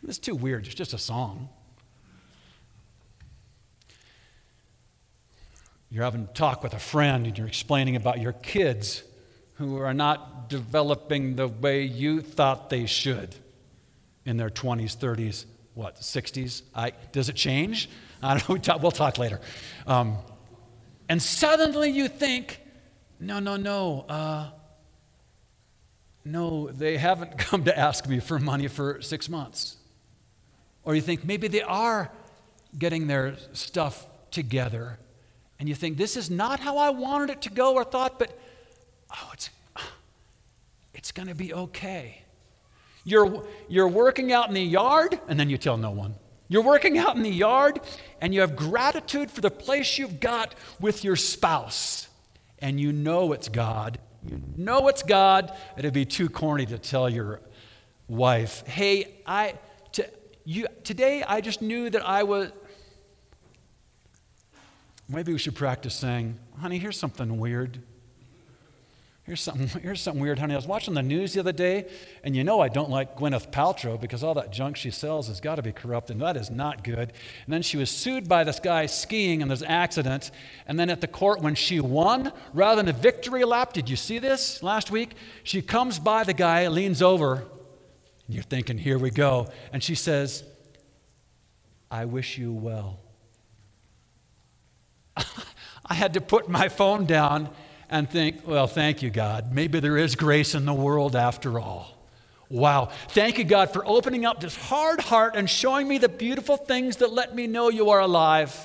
It's 0.07 0.19
too 0.19 0.35
weird. 0.35 0.67
It's 0.67 0.75
just 0.75 0.93
a 0.93 0.99
song. 0.99 1.49
You're 5.91 6.05
having 6.05 6.23
a 6.23 6.33
talk 6.33 6.63
with 6.63 6.73
a 6.73 6.79
friend 6.79 7.27
and 7.27 7.37
you're 7.37 7.47
explaining 7.47 7.97
about 7.97 8.19
your 8.21 8.33
kids 8.33 9.03
who 9.55 9.77
are 9.77 9.93
not 9.93 10.49
developing 10.49 11.37
the 11.37 11.47
way 11.47 11.83
you 11.83 12.21
thought 12.23 12.71
they 12.71 12.87
should 12.87 13.35
in 14.25 14.39
their 14.39 14.49
20s, 14.49 14.97
30s, 14.97 15.45
what, 15.75 15.97
60s? 15.97 16.63
I, 16.75 16.93
does 17.13 17.29
it 17.29 17.37
change? 17.37 17.91
I 18.23 18.31
don't 18.39 18.49
know. 18.49 18.55
We 18.55 18.61
talk, 18.61 18.83
we'll 18.83 18.91
talk 18.91 19.19
later. 19.19 19.41
Um, 19.87 20.17
and 21.09 21.21
suddenly 21.21 21.91
you 21.91 22.09
think, 22.09 22.61
no, 23.21 23.39
no, 23.39 23.57
no. 23.57 24.07
Uh, 24.09 24.51
no, 26.25 26.69
they 26.69 26.97
haven't 26.99 27.39
come 27.39 27.65
to 27.65 27.79
ask 27.79 28.09
me 28.09 28.21
for 28.21 28.39
money 28.39 28.69
for 28.69 29.01
six 29.03 29.29
months. 29.29 29.77
Or 30.85 30.95
you 30.95 31.01
think 31.01 31.25
maybe 31.25 31.49
they 31.49 31.63
are 31.63 32.11
getting 32.79 33.07
their 33.07 33.37
stuff 33.53 34.07
together. 34.31 34.99
And 35.59 35.69
you 35.69 35.75
think, 35.75 35.97
this 35.97 36.17
is 36.17 36.31
not 36.31 36.61
how 36.61 36.79
I 36.79 36.91
wanted 36.91 37.31
it 37.31 37.43
to 37.43 37.51
go 37.51 37.75
or 37.75 37.85
thought, 37.85 38.19
but 38.19 38.37
oh, 39.13 39.31
it's, 39.33 39.51
it's 40.95 41.13
going 41.13 41.29
to 41.29 41.35
be 41.35 41.55
okay. 41.55 42.23
You're, 43.05 43.45
you're 43.69 43.89
working 43.89 44.33
out 44.33 44.49
in 44.49 44.55
the 44.55 44.63
yard, 44.63 45.19
and 45.29 45.39
then 45.39 45.51
you 45.51 45.59
tell 45.59 45.77
no 45.77 45.91
one. 45.91 46.15
You're 46.49 46.63
working 46.63 46.99
out 46.99 47.17
in 47.17 47.23
the 47.23 47.31
yard, 47.31 47.81
and 48.21 48.35
you 48.35 48.41
have 48.41 48.57
gratitude 48.57 49.31
for 49.31 49.41
the 49.41 49.51
place 49.51 49.99
you've 49.99 50.21
got 50.21 50.55
with 50.81 51.03
your 51.05 51.17
spouse, 51.17 52.09
and 52.59 52.81
you 52.81 52.93
know 52.93 53.33
it's 53.33 53.49
God 53.49 53.99
you 54.29 54.43
know 54.57 54.89
it's 54.89 55.03
God. 55.03 55.53
It'd 55.77 55.93
be 55.93 56.05
too 56.05 56.29
corny 56.29 56.67
to 56.67 56.79
tell 56.79 57.09
your 57.09 57.41
wife, 58.09 58.67
hey, 58.67 59.15
I, 59.27 59.55
to, 59.93 60.09
you, 60.45 60.67
today 60.85 61.23
I 61.23 61.41
just 61.41 61.63
knew 61.63 61.91
that 61.91 62.07
I 62.07 62.23
was. 62.23 62.53
Maybe 65.09 65.33
we 65.33 65.39
should 65.39 65.57
practice 65.57 65.95
saying, 65.95 66.39
honey, 66.59 66.79
here's 66.79 66.99
something 66.99 67.39
weird. 67.39 67.81
Here's 69.33 69.41
something, 69.41 69.67
here's 69.83 70.03
something 70.03 70.21
weird, 70.21 70.39
honey. 70.39 70.53
I 70.53 70.59
was 70.59 70.67
watching 70.67 70.93
the 70.93 71.03
news 71.03 71.33
the 71.33 71.41
other 71.41 71.53
day, 71.53 71.87
and 72.23 72.37
you 72.37 72.45
know 72.45 72.61
I 72.61 72.69
don't 72.69 72.91
like 72.91 73.17
Gwyneth 73.17 73.51
Paltrow 73.51 73.99
because 73.99 74.23
all 74.23 74.35
that 74.35 74.53
junk 74.53 74.77
she 74.77 74.91
sells 74.91 75.29
has 75.29 75.41
got 75.41 75.55
to 75.55 75.63
be 75.63 75.73
corrupt, 75.73 76.11
and 76.11 76.21
that 76.21 76.37
is 76.37 76.51
not 76.51 76.85
good. 76.85 77.15
And 77.47 77.55
then 77.55 77.63
she 77.63 77.79
was 77.79 77.89
sued 77.89 78.29
by 78.29 78.45
this 78.45 78.61
guy 78.61 78.85
skiing, 78.85 79.41
and 79.41 79.51
there's 79.51 79.63
accident. 79.63 80.33
And 80.67 80.79
then 80.79 80.91
at 80.91 81.01
the 81.01 81.07
court, 81.07 81.41
when 81.41 81.55
she 81.55 81.81
won, 81.81 82.31
rather 82.53 82.83
than 82.83 82.95
a 82.95 82.99
victory 82.99 83.43
lap, 83.45 83.73
did 83.73 83.89
you 83.89 83.97
see 83.97 84.19
this 84.19 84.63
last 84.63 84.91
week? 84.91 85.15
She 85.45 85.63
comes 85.63 85.99
by 85.99 86.25
the 86.25 86.35
guy, 86.35 86.69
leans 86.69 87.01
over, 87.01 87.37
and 87.37 87.47
you're 88.35 88.43
thinking, 88.43 88.77
here 88.77 88.99
we 88.99 89.09
go. 89.09 89.49
And 89.73 89.83
she 89.83 89.95
says, 89.95 90.45
I 91.91 92.05
wish 92.05 92.37
you 92.37 92.53
well. 92.53 93.01
I 95.17 95.95
had 95.95 96.13
to 96.13 96.21
put 96.21 96.51
my 96.51 96.69
phone 96.69 97.07
down 97.07 97.49
and 97.93 98.11
think, 98.11 98.49
well, 98.49 98.67
thank 98.67 99.03
you, 99.03 99.11
God. 99.11 99.53
Maybe 99.53 99.79
there 99.79 99.99
is 99.99 100.17
grace 100.17 100.55
in 100.55 100.65
the 100.65 100.73
world 100.73 101.15
after 101.15 101.61
all. 101.61 101.99
Wow. 102.49 102.89
Thank 103.09 103.37
you, 103.37 103.45
God, 103.45 103.71
for 103.71 103.87
opening 103.87 104.25
up 104.25 104.41
this 104.41 104.57
hard 104.57 105.01
heart 105.01 105.37
and 105.37 105.49
showing 105.49 105.87
me 105.87 105.99
the 105.99 106.09
beautiful 106.09 106.57
things 106.57 106.97
that 106.97 107.13
let 107.13 107.35
me 107.35 107.47
know 107.47 107.69
you 107.69 107.91
are 107.91 108.01
alive. 108.01 108.57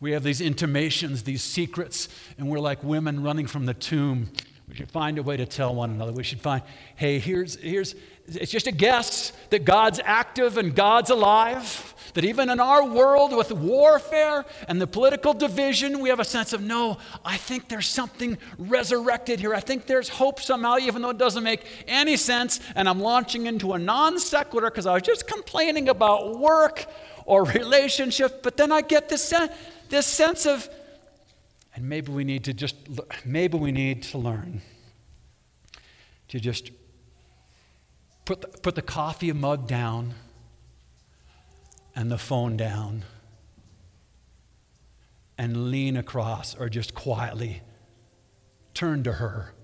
We 0.00 0.12
have 0.12 0.24
these 0.24 0.40
intimations, 0.40 1.22
these 1.22 1.44
secrets, 1.44 2.08
and 2.36 2.48
we're 2.48 2.58
like 2.58 2.82
women 2.82 3.22
running 3.22 3.46
from 3.46 3.66
the 3.66 3.74
tomb. 3.74 4.28
We 4.68 4.74
should 4.74 4.90
find 4.90 5.16
a 5.16 5.22
way 5.22 5.36
to 5.36 5.46
tell 5.46 5.72
one 5.72 5.90
another. 5.90 6.10
We 6.10 6.24
should 6.24 6.40
find, 6.40 6.62
hey, 6.96 7.20
here's, 7.20 7.54
here's, 7.54 7.94
it's 8.26 8.50
just 8.50 8.66
a 8.66 8.72
guess 8.72 9.32
that 9.50 9.64
God's 9.64 10.00
active 10.04 10.56
and 10.58 10.74
God's 10.74 11.10
alive. 11.10 11.90
That 12.14 12.24
even 12.24 12.48
in 12.48 12.60
our 12.60 12.86
world 12.86 13.36
with 13.36 13.50
warfare 13.50 14.44
and 14.68 14.80
the 14.80 14.86
political 14.86 15.34
division, 15.34 15.98
we 15.98 16.10
have 16.10 16.20
a 16.20 16.24
sense 16.24 16.52
of, 16.52 16.62
no, 16.62 16.98
I 17.24 17.36
think 17.36 17.68
there's 17.68 17.88
something 17.88 18.38
resurrected 18.56 19.40
here. 19.40 19.52
I 19.52 19.58
think 19.58 19.86
there's 19.86 20.08
hope 20.08 20.38
somehow, 20.40 20.78
even 20.78 21.02
though 21.02 21.10
it 21.10 21.18
doesn't 21.18 21.42
make 21.42 21.66
any 21.88 22.16
sense. 22.16 22.60
And 22.76 22.88
I'm 22.88 23.00
launching 23.00 23.46
into 23.46 23.72
a 23.72 23.78
non 23.80 24.20
sequitur 24.20 24.70
because 24.70 24.86
I 24.86 24.94
was 24.94 25.02
just 25.02 25.26
complaining 25.26 25.88
about 25.88 26.38
work 26.38 26.86
or 27.26 27.42
relationships. 27.44 28.34
But 28.44 28.56
then 28.56 28.70
I 28.70 28.80
get 28.80 29.08
this 29.08 29.22
sense 29.22 29.50
this 29.88 30.06
sense 30.06 30.46
of, 30.46 30.68
and 31.74 31.88
maybe 31.88 32.12
we 32.12 32.24
need 32.24 32.44
to 32.44 32.54
just, 32.54 32.76
maybe 33.24 33.58
we 33.58 33.72
need 33.72 34.02
to 34.04 34.18
learn 34.18 34.62
to 36.28 36.40
just 36.40 36.70
put 38.24 38.40
the, 38.40 38.48
put 38.48 38.74
the 38.74 38.82
coffee 38.82 39.32
mug 39.32 39.66
down 39.66 40.14
and 41.94 42.10
the 42.10 42.18
phone 42.18 42.56
down 42.56 43.04
and 45.36 45.70
lean 45.70 45.96
across 45.96 46.54
or 46.56 46.68
just 46.68 46.94
quietly 46.94 47.62
turn 48.72 49.02
to 49.02 49.12
her 49.12 49.54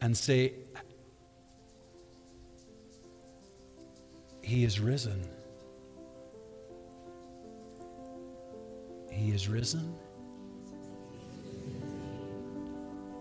and 0.00 0.16
say, 0.16 0.52
He 4.42 4.62
is 4.62 4.78
risen. 4.78 5.26
He 9.10 9.30
is 9.30 9.48
risen. 9.48 9.92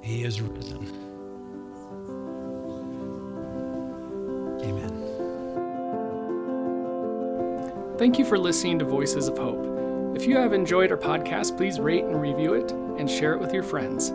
He 0.04 0.24
is 0.24 0.40
risen. 0.40 1.05
Thank 7.98 8.20
you 8.20 8.26
for 8.26 8.38
listening 8.38 8.78
to 8.80 8.86
Voices 8.86 9.30
of 9.30 9.38
Hope. 9.38 10.18
If 10.18 10.26
you 10.26 10.36
have 10.36 10.52
enjoyed 10.52 10.92
our 10.92 10.98
podcast, 10.98 11.56
please 11.56 11.80
rate 11.80 12.04
and 12.04 12.22
review 12.22 12.54
it 12.54 12.72
and 12.72 13.10
share 13.10 13.34
it 13.34 13.40
with 13.40 13.54
your 13.54 13.64
friends. 13.64 14.12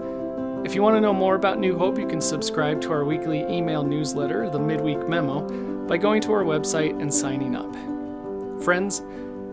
If 0.66 0.74
you 0.74 0.82
want 0.82 0.96
to 0.96 1.00
know 1.00 1.14
more 1.14 1.34
about 1.34 1.58
New 1.58 1.78
Hope, 1.78 1.98
you 1.98 2.06
can 2.06 2.20
subscribe 2.20 2.82
to 2.82 2.92
our 2.92 3.06
weekly 3.06 3.40
email 3.44 3.82
newsletter, 3.82 4.50
the 4.50 4.60
Midweek 4.60 5.08
Memo, 5.08 5.86
by 5.86 5.96
going 5.96 6.20
to 6.20 6.32
our 6.32 6.44
website 6.44 7.00
and 7.00 7.12
signing 7.12 7.56
up. 7.56 7.74
Friends, 8.62 9.00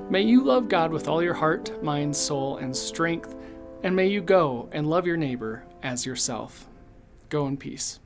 may 0.10 0.24
you 0.24 0.44
love 0.44 0.68
God 0.68 0.92
with 0.92 1.08
all 1.08 1.24
your 1.24 1.34
heart, 1.34 1.82
mind, 1.82 2.14
soul, 2.14 2.58
and 2.58 2.76
strength, 2.76 3.34
and 3.84 3.96
may 3.96 4.08
you 4.08 4.20
go 4.22 4.68
and 4.74 4.90
love 4.90 5.08
your 5.08 5.16
neighbor 5.16 5.64
as 5.84 6.06
yourself. 6.06 6.68
Go 7.30 7.48
in 7.48 7.56
peace. 7.56 8.02